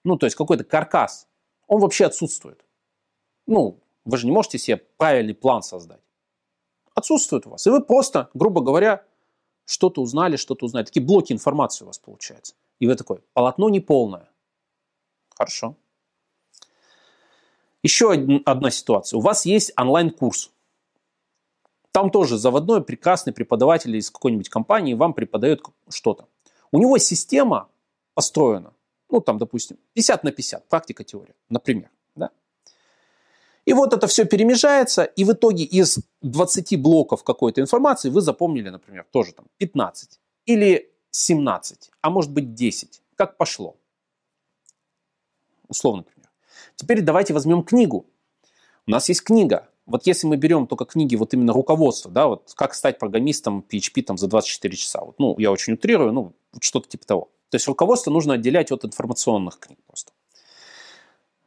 ну, 0.04 0.16
то 0.16 0.26
есть 0.26 0.36
какой-то 0.36 0.62
каркас, 0.62 1.26
он 1.66 1.80
вообще 1.80 2.04
отсутствует. 2.04 2.64
Ну, 3.46 3.80
вы 4.04 4.16
же 4.16 4.26
не 4.26 4.32
можете 4.32 4.58
себе 4.58 4.76
правильный 4.96 5.34
план 5.34 5.62
создать. 5.62 6.00
Отсутствует 6.94 7.46
у 7.46 7.50
вас. 7.50 7.66
И 7.66 7.70
вы 7.70 7.82
просто, 7.82 8.30
грубо 8.34 8.60
говоря, 8.60 9.04
что-то 9.64 10.02
узнали, 10.02 10.36
что-то 10.36 10.66
узнали. 10.66 10.84
Такие 10.84 11.04
блоки 11.04 11.32
информации 11.32 11.84
у 11.84 11.86
вас 11.86 11.98
получаются. 11.98 12.54
И 12.78 12.86
вы 12.86 12.94
такой, 12.94 13.20
полотно 13.32 13.68
не 13.68 13.80
полное. 13.80 14.28
Хорошо. 15.34 15.76
Еще 17.82 18.12
одна 18.44 18.70
ситуация. 18.70 19.18
У 19.18 19.20
вас 19.20 19.46
есть 19.46 19.72
онлайн-курс. 19.76 20.50
Там 21.90 22.10
тоже 22.10 22.38
заводной 22.38 22.82
прекрасный 22.82 23.32
преподаватель 23.32 23.94
из 23.96 24.10
какой-нибудь 24.10 24.48
компании 24.48 24.94
вам 24.94 25.14
преподает 25.14 25.62
что-то. 25.88 26.26
У 26.70 26.78
него 26.78 26.96
система 26.98 27.68
построена, 28.14 28.72
ну 29.10 29.20
там, 29.20 29.38
допустим, 29.38 29.78
50 29.92 30.24
на 30.24 30.32
50, 30.32 30.68
практика, 30.68 31.04
теория, 31.04 31.34
например. 31.50 31.90
И 33.64 33.72
вот 33.72 33.92
это 33.92 34.06
все 34.06 34.24
перемежается, 34.24 35.04
и 35.04 35.24
в 35.24 35.32
итоге 35.32 35.64
из 35.64 35.98
20 36.22 36.80
блоков 36.80 37.22
какой-то 37.22 37.60
информации 37.60 38.10
вы 38.10 38.20
запомнили, 38.20 38.70
например, 38.70 39.06
тоже 39.10 39.32
там 39.32 39.46
15 39.58 40.18
или 40.46 40.90
17, 41.10 41.90
а 42.00 42.10
может 42.10 42.32
быть 42.32 42.54
10, 42.54 43.02
как 43.14 43.36
пошло. 43.36 43.76
Условно, 45.68 46.04
например. 46.06 46.28
Теперь 46.74 47.02
давайте 47.02 47.34
возьмем 47.34 47.62
книгу. 47.62 48.06
У 48.86 48.90
нас 48.90 49.08
есть 49.08 49.22
книга. 49.22 49.68
Вот 49.86 50.06
если 50.06 50.26
мы 50.26 50.36
берем 50.36 50.66
только 50.66 50.84
книги, 50.84 51.16
вот 51.16 51.34
именно 51.34 51.52
руководство, 51.52 52.10
да, 52.10 52.26
вот 52.26 52.52
как 52.56 52.74
стать 52.74 52.98
программистом 52.98 53.64
PHP 53.68 54.02
там 54.02 54.18
за 54.18 54.26
24 54.26 54.76
часа. 54.76 55.04
Вот, 55.04 55.18
ну, 55.18 55.38
я 55.38 55.52
очень 55.52 55.74
утрирую, 55.74 56.12
ну, 56.12 56.34
что-то 56.60 56.88
типа 56.88 57.06
того. 57.06 57.30
То 57.50 57.56
есть 57.56 57.66
руководство 57.68 58.10
нужно 58.10 58.34
отделять 58.34 58.72
от 58.72 58.84
информационных 58.84 59.58
книг 59.58 59.78
просто. 59.86 60.12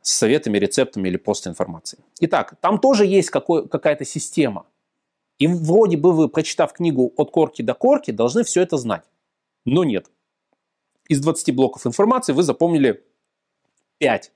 С 0.05 0.17
советами, 0.17 0.59
рецептами 0.59 1.09
или 1.09 1.17
просто 1.17 1.49
информацией. 1.49 2.03
Итак, 2.19 2.53
там 2.61 2.77
тоже 2.77 3.07
есть 3.07 3.31
какой, 3.31 3.67
какая-то 3.67 4.05
система. 4.05 4.67
И 5.39 5.47
вроде 5.47 5.97
бы 5.97 6.11
вы, 6.11 6.29
прочитав 6.29 6.73
книгу 6.73 7.11
от 7.17 7.31
корки 7.31 7.63
до 7.63 7.73
корки, 7.73 8.11
должны 8.11 8.43
все 8.43 8.61
это 8.61 8.77
знать. 8.77 9.03
Но 9.65 9.83
нет. 9.83 10.11
Из 11.09 11.19
20 11.21 11.55
блоков 11.55 11.87
информации 11.87 12.33
вы 12.33 12.43
запомнили 12.43 13.03
5. 13.97 14.31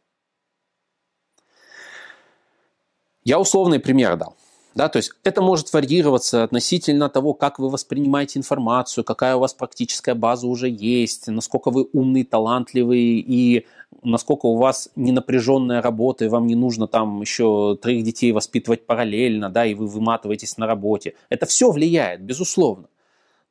Я 3.24 3.40
условный 3.40 3.80
пример 3.80 4.18
дал. 4.18 4.39
Да, 4.76 4.88
то 4.88 4.98
есть 4.98 5.12
это 5.24 5.42
может 5.42 5.74
варьироваться 5.74 6.44
относительно 6.44 7.10
того, 7.10 7.34
как 7.34 7.58
вы 7.58 7.70
воспринимаете 7.70 8.40
информацию, 8.40 9.04
какая 9.04 9.36
у 9.36 9.40
вас 9.40 9.54
практическая 9.54 10.14
база 10.14 10.48
уже 10.48 10.70
есть, 10.70 11.28
насколько 11.28 11.72
вы 11.72 11.90
умный, 11.92 12.24
талантливый 12.24 13.20
и 13.20 13.66
насколько 14.04 14.46
у 14.46 14.58
вас 14.58 14.90
ненапряженная 14.96 15.82
работа, 15.82 16.26
и 16.26 16.28
вам 16.28 16.46
не 16.46 16.56
нужно 16.56 16.88
там 16.88 17.20
еще 17.22 17.78
троих 17.82 18.04
детей 18.04 18.32
воспитывать 18.32 18.86
параллельно, 18.86 19.50
да, 19.50 19.66
и 19.66 19.74
вы 19.74 19.88
выматываетесь 19.88 20.58
на 20.58 20.68
работе. 20.68 21.16
Это 21.30 21.48
все 21.48 21.72
влияет, 21.72 22.22
безусловно. 22.22 22.88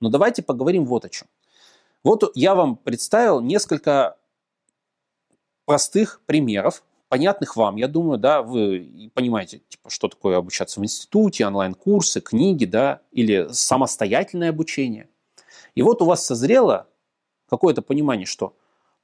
Но 0.01 0.11
давайте 0.11 0.43
поговорим 0.43 0.85
вот 0.85 1.05
о 1.05 1.09
чем. 1.09 1.27
Вот 2.05 2.31
я 2.37 2.55
вам 2.55 2.77
представил 2.77 3.41
несколько 3.41 4.17
простых 5.67 6.23
примеров, 6.27 6.85
понятных 7.09 7.57
вам, 7.57 7.77
я 7.77 7.89
думаю, 7.89 8.19
да, 8.19 8.43
вы 8.43 9.11
понимаете, 9.15 9.63
типа, 9.69 9.91
что 9.91 10.09
такое 10.09 10.37
обучаться 10.37 10.81
в 10.81 10.85
институте, 10.85 11.47
онлайн-курсы, 11.47 12.21
книги, 12.21 12.65
да, 12.65 13.01
или 13.13 13.49
самостоятельное 13.51 14.51
обучение. 14.51 15.09
И 15.75 15.83
вот 15.83 16.03
у 16.03 16.05
вас 16.05 16.25
созрело 16.25 16.89
какое-то 17.49 17.83
понимание, 17.83 18.27
что 18.27 18.57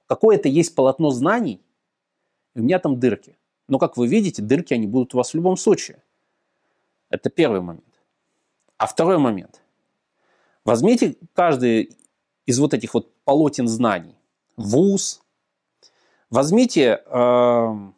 какое-то 0.07 0.49
есть 0.49 0.75
полотно 0.75 1.11
знаний, 1.11 1.63
и 2.55 2.61
у 2.61 2.63
меня 2.63 2.79
там 2.79 3.01
дырки. 3.01 3.37
Но, 3.69 3.79
как 3.79 3.97
вы 3.97 4.07
видите, 4.07 4.43
дырки, 4.43 4.75
они 4.75 4.87
будут 4.87 5.15
у 5.15 5.17
вас 5.17 5.31
в 5.31 5.35
любом 5.35 5.57
случае. 5.57 6.03
Это 7.09 7.31
первый 7.31 7.61
момент. 7.61 7.85
А 8.77 8.87
второй 8.87 9.19
момент. 9.19 9.63
Возьмите 10.65 11.17
каждый 11.33 11.97
из 12.47 12.59
вот 12.59 12.75
этих 12.75 12.95
вот 12.95 13.15
полотен 13.25 13.69
знаний. 13.69 14.17
ВУЗ. 14.57 15.23
Возьмите 16.31 17.03
э, 17.05 17.91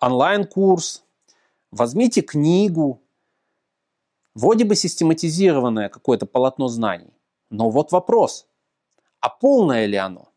онлайн-курс, 0.00 1.04
возьмите 1.70 2.22
книгу. 2.22 3.02
Вроде 4.34 4.64
бы 4.64 4.74
систематизированное 4.74 5.88
какое-то 5.88 6.26
полотно 6.26 6.68
знаний. 6.68 7.12
Но 7.50 7.68
вот 7.68 7.92
вопрос, 7.92 8.46
а 9.20 9.28
полное 9.28 9.86
ли 9.86 9.96
оно? 9.96 10.28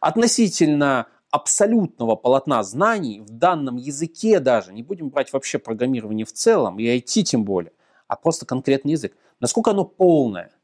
Относительно 0.00 1.08
абсолютного 1.30 2.16
полотна 2.16 2.62
знаний 2.62 3.20
в 3.20 3.30
данном 3.30 3.76
языке 3.76 4.40
даже, 4.40 4.72
не 4.72 4.82
будем 4.82 5.10
брать 5.10 5.32
вообще 5.32 5.58
программирование 5.58 6.24
в 6.24 6.32
целом, 6.32 6.78
и 6.78 6.84
IT 6.84 7.24
тем 7.24 7.44
более, 7.44 7.72
а 8.06 8.16
просто 8.16 8.46
конкретный 8.46 8.92
язык, 8.92 9.16
насколько 9.40 9.72
оно 9.72 9.84
полное– 9.84 10.50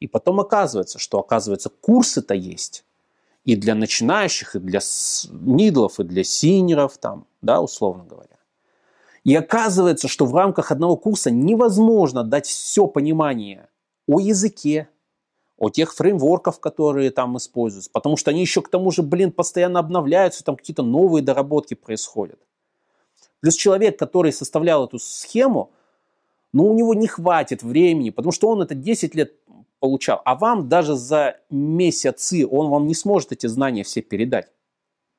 и 0.00 0.06
потом 0.06 0.40
оказывается, 0.40 0.98
что 0.98 1.18
оказывается 1.18 1.70
курсы-то 1.70 2.34
есть 2.34 2.84
и 3.48 3.56
для 3.56 3.74
начинающих, 3.74 4.56
и 4.56 4.58
для 4.58 4.80
нидлов, 5.30 5.98
и 6.00 6.04
для 6.04 6.22
синеров 6.22 6.98
там, 6.98 7.26
да, 7.40 7.62
условно 7.62 8.04
говоря. 8.04 8.36
И 9.24 9.34
оказывается, 9.34 10.06
что 10.06 10.26
в 10.26 10.36
рамках 10.36 10.70
одного 10.70 10.98
курса 10.98 11.30
невозможно 11.30 12.24
дать 12.24 12.44
все 12.44 12.86
понимание 12.86 13.70
о 14.06 14.20
языке, 14.20 14.90
о 15.56 15.70
тех 15.70 15.94
фреймворках, 15.94 16.60
которые 16.60 17.10
там 17.10 17.38
используются, 17.38 17.90
потому 17.90 18.18
что 18.18 18.32
они 18.32 18.42
еще 18.42 18.60
к 18.60 18.68
тому 18.68 18.90
же, 18.90 19.02
блин, 19.02 19.32
постоянно 19.32 19.80
обновляются, 19.80 20.44
там 20.44 20.54
какие-то 20.54 20.82
новые 20.82 21.22
доработки 21.22 21.72
происходят. 21.72 22.38
Плюс 23.40 23.54
человек, 23.54 23.98
который 23.98 24.34
составлял 24.34 24.84
эту 24.84 24.98
схему, 24.98 25.70
ну, 26.52 26.66
у 26.66 26.74
него 26.74 26.92
не 26.92 27.06
хватит 27.06 27.62
времени, 27.62 28.10
потому 28.10 28.32
что 28.32 28.50
он 28.50 28.60
это 28.60 28.74
10 28.74 29.14
лет 29.14 29.32
получал. 29.80 30.20
А 30.24 30.34
вам 30.34 30.68
даже 30.68 30.94
за 30.94 31.40
месяцы 31.50 32.46
он 32.46 32.68
вам 32.68 32.86
не 32.86 32.94
сможет 32.94 33.32
эти 33.32 33.46
знания 33.46 33.84
все 33.84 34.02
передать. 34.02 34.52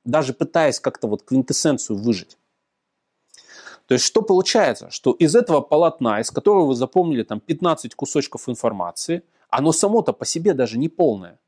Даже 0.06 0.34
пытаясь 0.34 0.80
как-то 0.80 1.08
вот 1.08 1.24
квинтэссенцию 1.24 1.98
выжить. 1.98 2.38
То 3.88 3.94
есть 3.94 4.06
что 4.06 4.22
получается? 4.22 4.92
Что 4.92 5.14
из 5.14 5.36
этого 5.36 5.62
полотна, 5.62 6.22
из 6.22 6.30
которого 6.30 6.66
вы 6.68 6.76
запомнили 6.76 7.24
там 7.24 7.40
15 7.40 7.96
кусочков 7.96 8.48
информации, 8.48 9.24
оно 9.50 9.72
само-то 9.72 10.14
по 10.14 10.26
себе 10.26 10.54
даже 10.54 10.78
не 10.78 10.90
полное. 10.90 11.40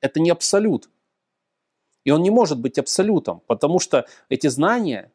Это 0.00 0.18
не 0.18 0.30
абсолют. 0.30 0.90
И 2.04 2.10
он 2.10 2.22
не 2.22 2.30
может 2.30 2.58
быть 2.58 2.78
абсолютом, 2.78 3.42
потому 3.46 3.78
что 3.78 4.06
эти 4.28 4.48
знания, 4.48 5.12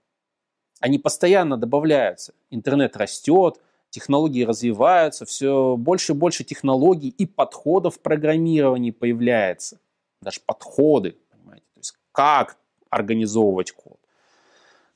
они 0.79 0.99
постоянно 0.99 1.57
добавляются. 1.57 2.33
Интернет 2.49 2.95
растет, 2.95 3.59
технологии 3.89 4.43
развиваются, 4.43 5.25
все 5.25 5.75
больше 5.77 6.13
и 6.13 6.15
больше 6.15 6.43
технологий 6.43 7.09
и 7.09 7.25
подходов 7.25 7.95
в 7.95 7.99
программировании 7.99 8.91
появляется. 8.91 9.79
Даже 10.21 10.39
подходы, 10.45 11.17
понимаете, 11.31 11.65
то 11.73 11.79
есть 11.79 11.97
как 12.11 12.57
организовывать 12.89 13.71
код, 13.71 13.99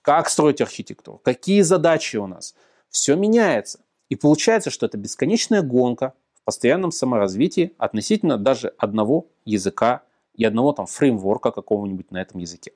как 0.02 0.30
строить 0.30 0.62
архитектуру, 0.62 1.20
какие 1.20 1.62
задачи 1.62 2.18
у 2.18 2.28
нас. 2.28 2.56
Все 2.90 3.16
меняется. 3.16 3.80
И 4.10 4.16
получается, 4.16 4.72
что 4.72 4.86
это 4.86 4.98
бесконечная 4.98 5.62
гонка 5.62 6.14
в 6.34 6.44
постоянном 6.44 6.92
саморазвитии 6.92 7.74
относительно 7.78 8.38
даже 8.38 8.74
одного 8.78 9.28
языка 9.46 10.02
и 10.34 10.44
одного 10.44 10.74
там 10.74 10.88
фреймворка 10.88 11.52
какого-нибудь 11.52 12.12
на 12.12 12.22
этом 12.22 12.40
языке. 12.40 12.72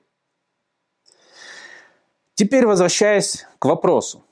Теперь 2.34 2.66
возвращаясь 2.66 3.46
к 3.58 3.64
вопросу, 3.64 4.24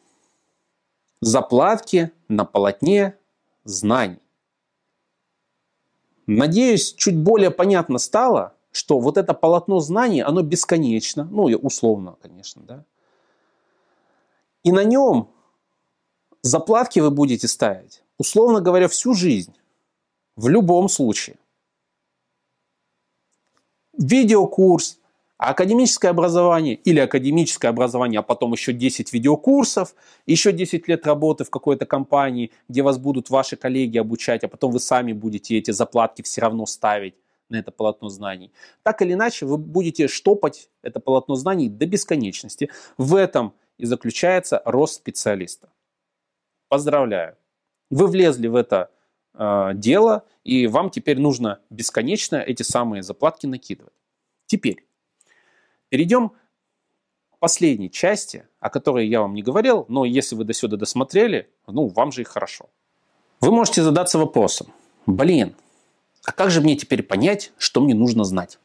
заплатки 1.22 2.10
на 2.28 2.44
полотне 2.44 3.16
знаний. 3.64 4.18
Надеюсь, 6.26 6.92
чуть 6.94 7.16
более 7.16 7.50
понятно 7.50 7.98
стало, 7.98 8.54
что 8.72 8.98
вот 8.98 9.16
это 9.16 9.32
полотно 9.32 9.80
знаний, 9.80 10.20
оно 10.20 10.42
бесконечно, 10.42 11.24
ну, 11.30 11.44
условно, 11.44 12.16
конечно, 12.20 12.62
да. 12.62 12.84
И 14.64 14.72
на 14.72 14.84
нем 14.84 15.30
заплатки 16.42 16.98
вы 16.98 17.10
будете 17.10 17.46
ставить, 17.46 18.02
условно 18.18 18.60
говоря, 18.60 18.88
всю 18.88 19.14
жизнь, 19.14 19.54
в 20.36 20.48
любом 20.48 20.88
случае. 20.88 21.36
Видеокурс, 23.96 24.98
а 25.42 25.50
академическое 25.50 26.12
образование 26.12 26.76
или 26.76 27.00
академическое 27.00 27.68
образование, 27.68 28.20
а 28.20 28.22
потом 28.22 28.52
еще 28.52 28.72
10 28.72 29.12
видеокурсов, 29.12 29.96
еще 30.24 30.52
10 30.52 30.86
лет 30.86 31.04
работы 31.04 31.42
в 31.42 31.50
какой-то 31.50 31.84
компании, 31.84 32.52
где 32.68 32.82
вас 32.82 32.96
будут 32.96 33.28
ваши 33.28 33.56
коллеги 33.56 33.98
обучать, 33.98 34.44
а 34.44 34.48
потом 34.48 34.70
вы 34.70 34.78
сами 34.78 35.12
будете 35.12 35.58
эти 35.58 35.72
заплатки 35.72 36.22
все 36.22 36.42
равно 36.42 36.64
ставить 36.64 37.16
на 37.48 37.56
это 37.56 37.72
полотно 37.72 38.08
знаний. 38.08 38.52
Так 38.84 39.02
или 39.02 39.14
иначе, 39.14 39.44
вы 39.44 39.56
будете 39.58 40.06
штопать 40.06 40.70
это 40.80 41.00
полотно 41.00 41.34
знаний 41.34 41.68
до 41.68 41.86
бесконечности. 41.86 42.70
В 42.96 43.16
этом 43.16 43.52
и 43.78 43.84
заключается 43.84 44.62
рост 44.64 44.94
специалиста. 44.94 45.72
Поздравляю. 46.68 47.36
Вы 47.90 48.06
влезли 48.06 48.46
в 48.46 48.54
это 48.54 48.92
э, 49.34 49.70
дело, 49.74 50.24
и 50.44 50.68
вам 50.68 50.90
теперь 50.90 51.18
нужно 51.18 51.58
бесконечно 51.68 52.36
эти 52.36 52.62
самые 52.62 53.02
заплатки 53.02 53.46
накидывать. 53.46 53.92
Теперь, 54.46 54.86
Перейдем 55.92 56.30
к 57.34 57.38
последней 57.38 57.90
части, 57.90 58.46
о 58.60 58.70
которой 58.70 59.08
я 59.08 59.20
вам 59.20 59.34
не 59.34 59.42
говорил, 59.42 59.84
но 59.88 60.06
если 60.06 60.34
вы 60.34 60.44
до 60.44 60.54
сюда 60.54 60.78
досмотрели, 60.78 61.50
ну, 61.66 61.88
вам 61.88 62.12
же 62.12 62.22
и 62.22 62.24
хорошо. 62.24 62.70
Вы 63.42 63.50
можете 63.50 63.82
задаться 63.82 64.16
вопросом, 64.16 64.72
блин, 65.04 65.54
а 66.24 66.32
как 66.32 66.50
же 66.50 66.62
мне 66.62 66.76
теперь 66.76 67.02
понять, 67.02 67.52
что 67.58 67.82
мне 67.82 67.94
нужно 67.94 68.24
знать? 68.24 68.58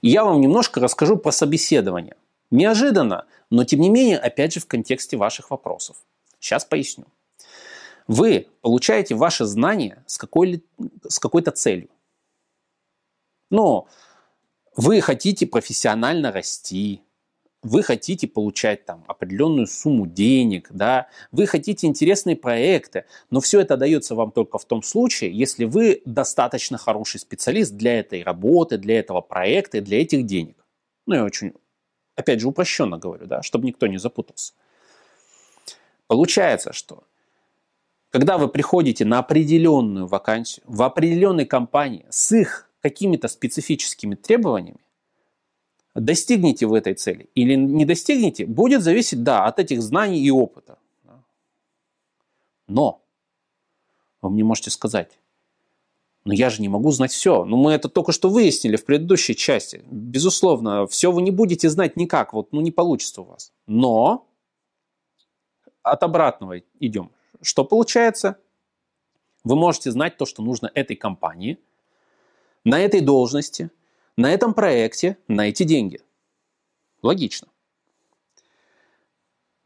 И 0.00 0.08
я 0.08 0.24
вам 0.24 0.40
немножко 0.40 0.80
расскажу 0.80 1.16
про 1.18 1.30
собеседование. 1.30 2.16
Неожиданно, 2.50 3.26
но 3.48 3.62
тем 3.62 3.78
не 3.78 3.88
менее, 3.88 4.18
опять 4.18 4.54
же, 4.54 4.58
в 4.58 4.66
контексте 4.66 5.16
ваших 5.16 5.52
вопросов. 5.52 5.98
Сейчас 6.40 6.64
поясню. 6.64 7.04
Вы 8.08 8.48
получаете 8.60 9.14
ваши 9.14 9.44
знания 9.44 10.02
с, 10.08 10.18
какой, 10.18 10.64
с 11.08 11.20
какой-то 11.20 11.52
целью. 11.52 11.90
Но 13.50 13.86
вы 14.76 15.00
хотите 15.00 15.46
профессионально 15.46 16.32
расти, 16.32 17.02
вы 17.62 17.82
хотите 17.82 18.26
получать 18.26 18.84
там 18.84 19.04
определенную 19.06 19.66
сумму 19.66 20.06
денег, 20.06 20.68
да, 20.70 21.08
вы 21.30 21.46
хотите 21.46 21.86
интересные 21.86 22.34
проекты, 22.36 23.04
но 23.30 23.40
все 23.40 23.60
это 23.60 23.76
дается 23.76 24.14
вам 24.14 24.32
только 24.32 24.58
в 24.58 24.64
том 24.64 24.82
случае, 24.82 25.32
если 25.32 25.64
вы 25.64 26.02
достаточно 26.04 26.76
хороший 26.76 27.20
специалист 27.20 27.72
для 27.72 28.00
этой 28.00 28.22
работы, 28.22 28.78
для 28.78 28.98
этого 28.98 29.20
проекта 29.20 29.78
и 29.78 29.80
для 29.80 30.00
этих 30.00 30.26
денег. 30.26 30.64
Ну, 31.06 31.14
я 31.14 31.24
очень, 31.24 31.52
опять 32.16 32.40
же, 32.40 32.48
упрощенно 32.48 32.98
говорю, 32.98 33.26
да, 33.26 33.42
чтобы 33.42 33.66
никто 33.66 33.86
не 33.86 33.98
запутался. 33.98 34.54
Получается, 36.08 36.72
что 36.72 37.04
когда 38.10 38.38
вы 38.38 38.48
приходите 38.48 39.04
на 39.04 39.20
определенную 39.20 40.06
вакансию 40.06 40.64
в 40.66 40.82
определенной 40.82 41.46
компании 41.46 42.06
с 42.10 42.32
их 42.32 42.68
какими-то 42.82 43.28
специфическими 43.28 44.14
требованиями, 44.14 44.80
Достигнете 45.94 46.66
вы 46.66 46.78
этой 46.78 46.94
цели 46.94 47.28
или 47.34 47.54
не 47.54 47.84
достигнете, 47.84 48.46
будет 48.46 48.82
зависеть, 48.82 49.22
да, 49.22 49.44
от 49.44 49.58
этих 49.58 49.82
знаний 49.82 50.22
и 50.22 50.30
опыта. 50.30 50.78
Но 52.66 53.02
вы 54.22 54.30
мне 54.30 54.42
можете 54.42 54.70
сказать, 54.70 55.18
но 56.24 56.32
я 56.32 56.48
же 56.48 56.62
не 56.62 56.68
могу 56.68 56.90
знать 56.92 57.12
все. 57.12 57.44
Ну, 57.44 57.56
мы 57.56 57.72
это 57.72 57.90
только 57.90 58.12
что 58.12 58.30
выяснили 58.30 58.76
в 58.76 58.86
предыдущей 58.86 59.36
части. 59.36 59.82
Безусловно, 59.90 60.86
все 60.86 61.12
вы 61.12 61.20
не 61.20 61.30
будете 61.30 61.68
знать 61.68 61.96
никак, 61.96 62.32
вот, 62.32 62.52
ну, 62.52 62.62
не 62.62 62.70
получится 62.70 63.20
у 63.20 63.24
вас. 63.24 63.52
Но 63.66 64.26
от 65.82 66.02
обратного 66.02 66.62
идем. 66.80 67.10
Что 67.42 67.64
получается? 67.64 68.38
Вы 69.44 69.56
можете 69.56 69.90
знать 69.90 70.16
то, 70.16 70.24
что 70.24 70.42
нужно 70.42 70.70
этой 70.72 70.96
компании, 70.96 71.58
на 72.64 72.80
этой 72.80 73.00
должности– 73.00 73.70
на 74.16 74.32
этом 74.32 74.54
проекте 74.54 75.16
на 75.28 75.48
эти 75.48 75.62
деньги. 75.62 76.00
Логично. 77.02 77.48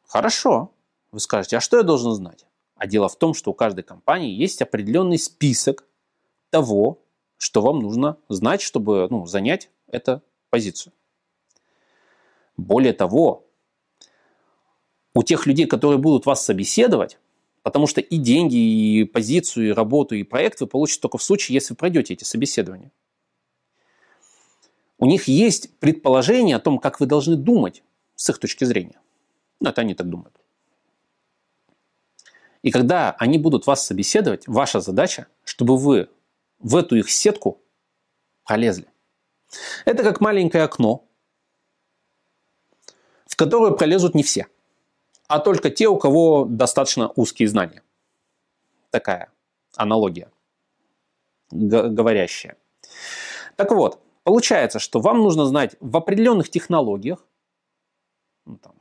Хорошо. 0.06 0.72
Вы 1.10 1.20
скажете, 1.20 1.56
а 1.56 1.60
что 1.60 1.78
я 1.78 1.82
должен 1.82 2.12
знать? 2.12 2.46
А 2.76 2.86
дело 2.86 3.08
в 3.08 3.16
том, 3.16 3.34
что 3.34 3.50
у 3.50 3.54
каждой 3.54 3.82
компании 3.82 4.30
есть 4.30 4.62
определенный 4.62 5.18
список 5.18 5.84
того, 6.50 7.02
что 7.38 7.60
вам 7.60 7.80
нужно 7.80 8.18
знать, 8.28 8.60
чтобы 8.60 9.08
ну, 9.10 9.26
занять 9.26 9.70
эту 9.88 10.22
позицию. 10.50 10.92
Более 12.56 12.92
того, 12.92 13.46
у 15.14 15.22
тех 15.22 15.46
людей, 15.46 15.66
которые 15.66 15.98
будут 15.98 16.26
вас 16.26 16.44
собеседовать, 16.44 17.18
потому 17.66 17.86
что 17.86 18.00
и 18.00 18.16
деньги, 18.16 18.56
и 18.56 19.04
позицию, 19.04 19.68
и 19.68 19.72
работу, 19.72 20.14
и 20.14 20.22
проект 20.22 20.60
вы 20.60 20.66
получите 20.68 21.00
только 21.00 21.18
в 21.18 21.22
случае, 21.22 21.54
если 21.54 21.72
вы 21.72 21.76
пройдете 21.76 22.14
эти 22.14 22.24
собеседования 22.24 22.92
у 24.98 25.06
них 25.06 25.28
есть 25.28 25.78
предположение 25.78 26.56
о 26.56 26.60
том, 26.60 26.78
как 26.78 27.00
вы 27.00 27.06
должны 27.06 27.36
думать 27.36 27.82
с 28.14 28.30
их 28.30 28.38
точки 28.38 28.64
зрения. 28.64 29.00
Ну, 29.60 29.70
это 29.70 29.82
они 29.82 29.94
так 29.94 30.08
думают. 30.08 30.34
И 32.62 32.70
когда 32.70 33.12
они 33.12 33.38
будут 33.38 33.66
вас 33.66 33.86
собеседовать, 33.86 34.48
ваша 34.48 34.80
задача, 34.80 35.28
чтобы 35.44 35.76
вы 35.76 36.08
в 36.58 36.76
эту 36.76 36.96
их 36.96 37.10
сетку 37.10 37.62
пролезли. 38.44 38.86
Это 39.84 40.02
как 40.02 40.20
маленькое 40.20 40.64
окно, 40.64 41.06
в 43.26 43.36
которое 43.36 43.72
пролезут 43.72 44.14
не 44.14 44.22
все, 44.22 44.46
а 45.28 45.38
только 45.38 45.70
те, 45.70 45.88
у 45.88 45.98
кого 45.98 46.44
достаточно 46.44 47.12
узкие 47.16 47.48
знания. 47.48 47.82
Такая 48.90 49.30
аналогия 49.76 50.30
говорящая. 51.50 52.56
Так 53.56 53.70
вот, 53.70 54.00
Получается, 54.26 54.80
что 54.80 54.98
вам 54.98 55.18
нужно 55.18 55.46
знать 55.46 55.76
в 55.78 55.96
определенных 55.96 56.50
технологиях, 56.50 57.24
ну, 58.44 58.58
там, 58.58 58.74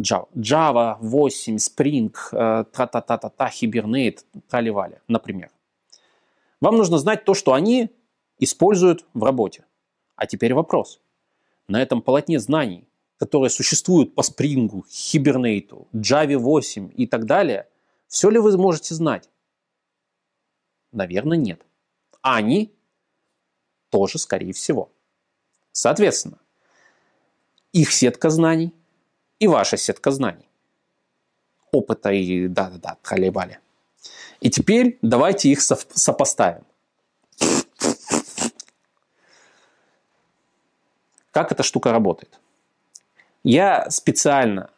Java, 0.00 0.26
Java 0.34 0.96
8, 0.98 1.54
Spring, 1.54 2.12
э, 2.32 2.64
та-та-та-та-та, 2.72 3.48
Hibernate, 3.48 4.24
таливали, 4.48 5.00
например. 5.06 5.50
Вам 6.60 6.78
нужно 6.78 6.98
знать 6.98 7.24
то, 7.24 7.34
что 7.34 7.52
они 7.52 7.90
используют 8.40 9.06
в 9.14 9.22
работе. 9.22 9.64
А 10.16 10.26
теперь 10.26 10.52
вопрос. 10.52 11.00
На 11.68 11.80
этом 11.80 12.02
полотне 12.02 12.40
знаний, 12.40 12.85
которые 13.18 13.50
существуют 13.50 14.14
по 14.14 14.20
Spring, 14.20 14.70
Hibernate, 14.88 15.86
Java 15.92 16.36
8 16.36 16.92
и 16.94 17.06
так 17.06 17.24
далее, 17.26 17.68
все 18.08 18.30
ли 18.30 18.38
вы 18.38 18.56
можете 18.56 18.94
знать? 18.94 19.28
Наверное, 20.92 21.36
нет. 21.36 21.62
Они 22.22 22.72
тоже, 23.90 24.18
скорее 24.18 24.52
всего. 24.52 24.90
Соответственно, 25.72 26.38
их 27.72 27.92
сетка 27.92 28.30
знаний 28.30 28.72
и 29.38 29.46
ваша 29.46 29.76
сетка 29.76 30.10
знаний. 30.10 30.48
Опыта 31.72 32.10
и 32.10 32.48
да-да-да, 32.48 32.96
троллейбали. 33.02 33.60
И 34.40 34.50
теперь 34.50 34.98
давайте 35.02 35.50
их 35.50 35.60
сопоставим. 35.60 36.64
Как 41.32 41.52
эта 41.52 41.62
штука 41.62 41.92
работает? 41.92 42.38
Я 43.46 43.88
специально 43.90 44.70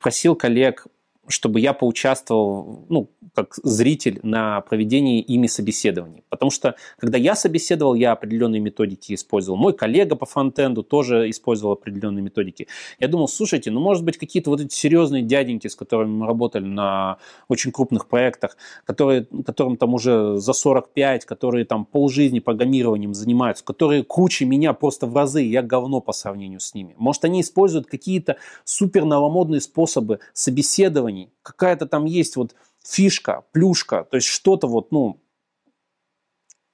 просил 0.00 0.34
коллег 0.34 0.88
чтобы 1.28 1.60
я 1.60 1.72
поучаствовал, 1.72 2.84
ну, 2.88 3.10
как 3.34 3.54
зритель 3.62 4.18
на 4.22 4.62
проведении 4.62 5.20
ими 5.20 5.46
собеседований. 5.46 6.24
Потому 6.30 6.50
что, 6.50 6.74
когда 6.98 7.18
я 7.18 7.34
собеседовал, 7.34 7.94
я 7.94 8.12
определенные 8.12 8.60
методики 8.60 9.12
использовал. 9.12 9.58
Мой 9.58 9.74
коллега 9.74 10.16
по 10.16 10.24
фронтенду 10.24 10.82
тоже 10.82 11.28
использовал 11.28 11.74
определенные 11.74 12.22
методики. 12.22 12.66
Я 12.98 13.08
думал, 13.08 13.28
слушайте, 13.28 13.70
ну, 13.70 13.80
может 13.80 14.04
быть, 14.04 14.16
какие-то 14.16 14.50
вот 14.50 14.60
эти 14.60 14.74
серьезные 14.74 15.22
дяденьки, 15.22 15.68
с 15.68 15.76
которыми 15.76 16.10
мы 16.10 16.26
работали 16.26 16.64
на 16.64 17.18
очень 17.48 17.72
крупных 17.72 18.08
проектах, 18.08 18.56
которые, 18.84 19.26
которым 19.44 19.76
там 19.76 19.94
уже 19.94 20.38
за 20.38 20.52
45, 20.54 21.26
которые 21.26 21.64
там 21.66 21.84
полжизни 21.84 22.38
программированием 22.38 23.12
занимаются, 23.12 23.64
которые 23.64 24.02
круче 24.02 24.46
меня 24.46 24.72
просто 24.72 25.06
в 25.06 25.14
разы, 25.14 25.42
я 25.42 25.62
говно 25.62 26.00
по 26.00 26.12
сравнению 26.12 26.60
с 26.60 26.74
ними. 26.74 26.94
Может, 26.96 27.24
они 27.24 27.42
используют 27.42 27.86
какие-то 27.86 28.36
супер 28.64 29.04
новомодные 29.04 29.60
способы 29.60 30.20
собеседования, 30.32 31.15
компаний, 31.16 31.32
какая-то 31.42 31.86
там 31.86 32.04
есть 32.04 32.36
вот 32.36 32.54
фишка, 32.84 33.44
плюшка, 33.52 34.04
то 34.04 34.16
есть 34.16 34.28
что-то 34.28 34.66
вот, 34.66 34.92
ну, 34.92 35.20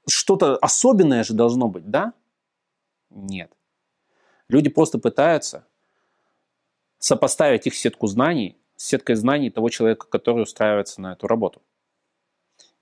что-то 0.08 0.56
особенное 0.56 1.24
же 1.24 1.34
должно 1.34 1.68
быть, 1.68 1.90
да? 1.90 2.12
Нет. 3.10 3.52
Люди 4.48 4.68
просто 4.68 4.98
пытаются 4.98 5.64
сопоставить 6.98 7.66
их 7.66 7.74
сетку 7.74 8.06
знаний 8.06 8.56
с 8.76 8.84
сеткой 8.86 9.16
знаний 9.16 9.50
того 9.50 9.68
человека, 9.68 10.06
который 10.08 10.42
устраивается 10.42 11.00
на 11.00 11.12
эту 11.12 11.26
работу. 11.26 11.62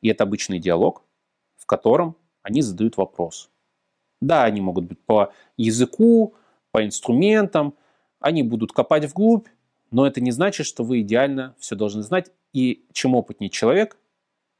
И 0.03 0.09
это 0.09 0.25
обычный 0.25 0.59
диалог, 0.59 1.03
в 1.57 1.66
котором 1.66 2.16
они 2.42 2.62
задают 2.62 2.96
вопрос. 2.96 3.51
Да, 4.20 4.44
они 4.44 4.61
могут 4.61 4.85
быть 4.85 4.99
по 5.07 5.33
языку, 5.59 6.35
по 6.73 6.85
инструментам, 6.85 7.75
они 8.20 8.42
будут 8.42 8.73
копать 8.73 9.05
вглубь, 9.05 9.49
но 9.90 10.07
это 10.07 10.20
не 10.20 10.31
значит, 10.31 10.66
что 10.66 10.85
вы 10.85 11.00
идеально 11.00 11.55
все 11.59 11.76
должны 11.76 12.03
знать. 12.03 12.31
И 12.53 12.85
чем 12.92 13.14
опытнее 13.14 13.50
человек, 13.50 13.96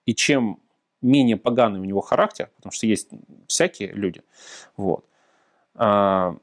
и 0.07 0.15
чем 0.15 0.61
менее 1.03 1.37
поганый 1.37 1.81
у 1.81 1.85
него 1.85 2.01
характер, 2.01 2.51
потому 2.57 2.73
что 2.73 2.87
есть 2.87 3.09
всякие 3.47 3.93
люди, 3.93 4.23
вот. 4.77 5.05
А, 5.75 6.37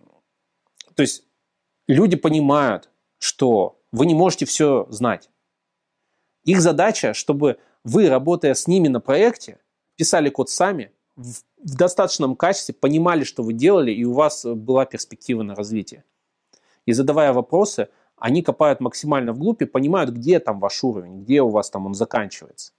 то 0.96 1.02
есть 1.02 1.24
люди 1.88 2.16
понимают, 2.16 2.90
что 3.20 3.80
вы 3.92 4.06
не 4.06 4.16
можете 4.16 4.46
все 4.46 4.88
знать. 4.90 5.30
Их 6.44 6.62
задача, 6.62 7.14
чтобы 7.14 7.60
вы, 7.84 8.10
работая 8.10 8.54
с 8.54 8.68
ними 8.68 8.88
на 8.88 9.00
проекте, 9.00 9.60
писали 9.96 10.30
код 10.30 10.50
сами, 10.50 10.92
в, 11.16 11.42
в 11.58 11.76
достаточном 11.76 12.36
качестве, 12.36 12.74
понимали, 12.74 13.24
что 13.24 13.44
вы 13.44 13.54
делали, 13.54 13.92
и 13.92 14.04
у 14.04 14.14
вас 14.14 14.46
была 14.46 14.86
перспектива 14.86 15.44
на 15.44 15.56
развитие. 15.56 16.04
И 16.86 16.94
задавая 16.94 17.34
вопросы, 17.34 17.90
они 18.18 18.42
копают 18.42 18.80
максимально 18.80 19.34
вглубь 19.34 19.62
и 19.62 19.66
понимают, 19.66 20.10
где 20.10 20.40
там 20.40 20.60
ваш 20.60 20.84
уровень, 20.84 21.22
где 21.24 21.42
у 21.42 21.50
вас 21.50 21.70
там 21.70 21.86
он 21.86 21.94
заканчивается. 21.94 22.74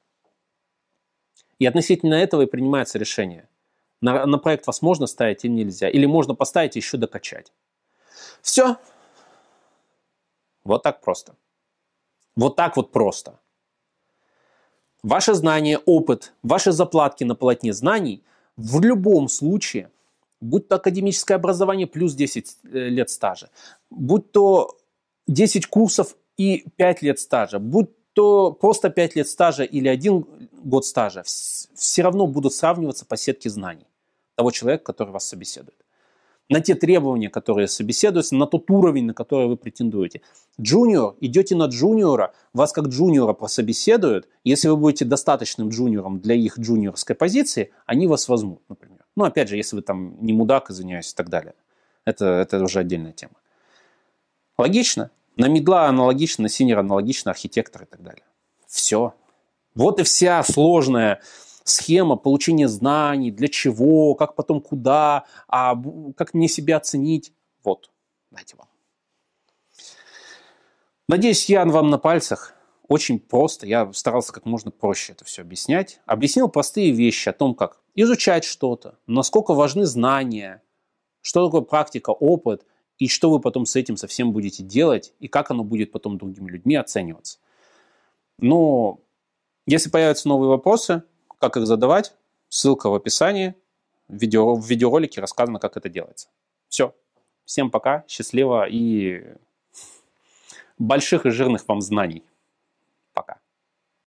И 1.58 1.66
относительно 1.66 2.14
этого 2.14 2.42
и 2.42 2.46
принимается 2.46 2.98
решение. 2.98 3.48
На, 4.00 4.26
на 4.26 4.38
проект 4.38 4.66
вас 4.66 4.82
можно 4.82 5.06
ставить 5.06 5.44
или 5.44 5.52
нельзя. 5.52 5.88
Или 5.88 6.06
можно 6.06 6.34
поставить 6.34 6.76
и 6.76 6.78
еще 6.78 6.96
докачать. 6.96 7.52
Все. 8.42 8.76
Вот 10.64 10.82
так 10.82 11.00
просто. 11.00 11.34
Вот 12.36 12.56
так 12.56 12.76
вот 12.76 12.92
просто. 12.92 13.38
Ваше 15.02 15.34
знание, 15.34 15.78
опыт, 15.78 16.32
ваши 16.42 16.72
заплатки 16.72 17.24
на 17.24 17.34
полотне 17.34 17.72
знаний 17.72 18.24
в 18.56 18.80
любом 18.80 19.28
случае, 19.28 19.90
будь 20.40 20.68
то 20.68 20.76
академическое 20.76 21.36
образование 21.36 21.86
плюс 21.86 22.14
10 22.14 22.58
э, 22.64 22.68
лет 22.88 23.10
стажа, 23.10 23.50
будь 23.90 24.32
то 24.32 24.77
10 25.28 25.66
курсов 25.66 26.16
и 26.36 26.64
5 26.76 27.02
лет 27.02 27.20
стажа, 27.20 27.58
будь 27.58 27.90
кто 28.18 28.50
просто 28.50 28.90
5 28.90 29.14
лет 29.14 29.28
стажа 29.28 29.62
или 29.62 29.86
1 29.86 30.26
год 30.64 30.84
стажа, 30.84 31.22
все 31.22 32.02
равно 32.02 32.26
будут 32.26 32.52
сравниваться 32.52 33.06
по 33.06 33.16
сетке 33.16 33.48
знаний 33.48 33.86
того 34.34 34.50
человека, 34.50 34.82
который 34.82 35.10
вас 35.10 35.28
собеседует. 35.28 35.84
На 36.48 36.60
те 36.60 36.74
требования, 36.74 37.30
которые 37.30 37.68
собеседуются, 37.68 38.34
на 38.34 38.48
тот 38.48 38.68
уровень, 38.72 39.04
на 39.04 39.14
который 39.14 39.46
вы 39.46 39.56
претендуете. 39.56 40.22
Джуниор, 40.60 41.14
идете 41.20 41.54
на 41.54 41.66
джуниора, 41.66 42.34
вас 42.52 42.72
как 42.72 42.86
джуниора 42.86 43.34
прособеседуют. 43.34 44.26
Если 44.42 44.66
вы 44.66 44.76
будете 44.76 45.04
достаточным 45.04 45.68
джуниором 45.68 46.18
для 46.18 46.34
их 46.34 46.58
джуниорской 46.58 47.14
позиции, 47.14 47.70
они 47.86 48.08
вас 48.08 48.28
возьмут, 48.28 48.62
например. 48.68 49.04
Ну, 49.14 49.22
опять 49.22 49.48
же, 49.48 49.56
если 49.56 49.76
вы 49.76 49.82
там 49.82 50.16
не 50.20 50.32
мудак, 50.32 50.70
извиняюсь, 50.70 51.12
и 51.12 51.14
так 51.14 51.28
далее. 51.28 51.54
Это, 52.04 52.24
это 52.24 52.60
уже 52.64 52.80
отдельная 52.80 53.12
тема. 53.12 53.34
Логично? 54.58 55.12
На 55.38 55.46
медла 55.46 55.86
аналогично, 55.86 56.42
на 56.42 56.48
синер 56.48 56.80
аналогично, 56.80 57.30
архитектор 57.30 57.84
и 57.84 57.86
так 57.86 58.02
далее. 58.02 58.24
Все. 58.66 59.14
Вот 59.76 60.00
и 60.00 60.02
вся 60.02 60.42
сложная 60.42 61.22
схема 61.62 62.16
получения 62.16 62.66
знаний, 62.66 63.30
для 63.30 63.46
чего, 63.46 64.16
как 64.16 64.34
потом 64.34 64.60
куда, 64.60 65.26
а 65.46 65.80
как 66.16 66.34
мне 66.34 66.48
себя 66.48 66.78
оценить. 66.78 67.32
Вот, 67.62 67.92
дайте 68.32 68.56
вам. 68.56 68.66
Надеюсь, 71.08 71.48
я 71.48 71.64
вам 71.64 71.88
на 71.88 71.98
пальцах 71.98 72.54
очень 72.88 73.20
просто, 73.20 73.64
я 73.64 73.92
старался 73.92 74.32
как 74.32 74.44
можно 74.44 74.72
проще 74.72 75.12
это 75.12 75.24
все 75.24 75.42
объяснять. 75.42 76.00
Объяснил 76.04 76.48
простые 76.48 76.90
вещи 76.90 77.28
о 77.28 77.32
том, 77.32 77.54
как 77.54 77.78
изучать 77.94 78.42
что-то, 78.42 78.98
насколько 79.06 79.54
важны 79.54 79.86
знания, 79.86 80.62
что 81.20 81.46
такое 81.46 81.60
практика, 81.60 82.10
опыт– 82.10 82.66
и 82.98 83.08
что 83.08 83.30
вы 83.30 83.40
потом 83.40 83.64
с 83.64 83.76
этим 83.76 83.96
совсем 83.96 84.32
будете 84.32 84.62
делать, 84.62 85.12
и 85.20 85.28
как 85.28 85.50
оно 85.50 85.64
будет 85.64 85.92
потом 85.92 86.18
другими 86.18 86.50
людьми 86.50 86.76
оцениваться. 86.76 87.38
Но 88.38 89.00
если 89.66 89.90
появятся 89.90 90.28
новые 90.28 90.48
вопросы, 90.48 91.02
как 91.38 91.56
их 91.56 91.66
задавать, 91.66 92.14
ссылка 92.48 92.90
в 92.90 92.94
описании, 92.94 93.54
в, 94.08 94.14
видео, 94.14 94.54
в 94.54 94.66
видеоролике 94.66 95.20
рассказано, 95.20 95.58
как 95.58 95.76
это 95.76 95.88
делается. 95.88 96.28
Все. 96.68 96.94
Всем 97.44 97.70
пока, 97.70 98.04
счастливо 98.08 98.66
и 98.68 99.24
больших 100.78 101.26
и 101.26 101.30
жирных 101.30 101.66
вам 101.68 101.80
знаний. 101.80 102.22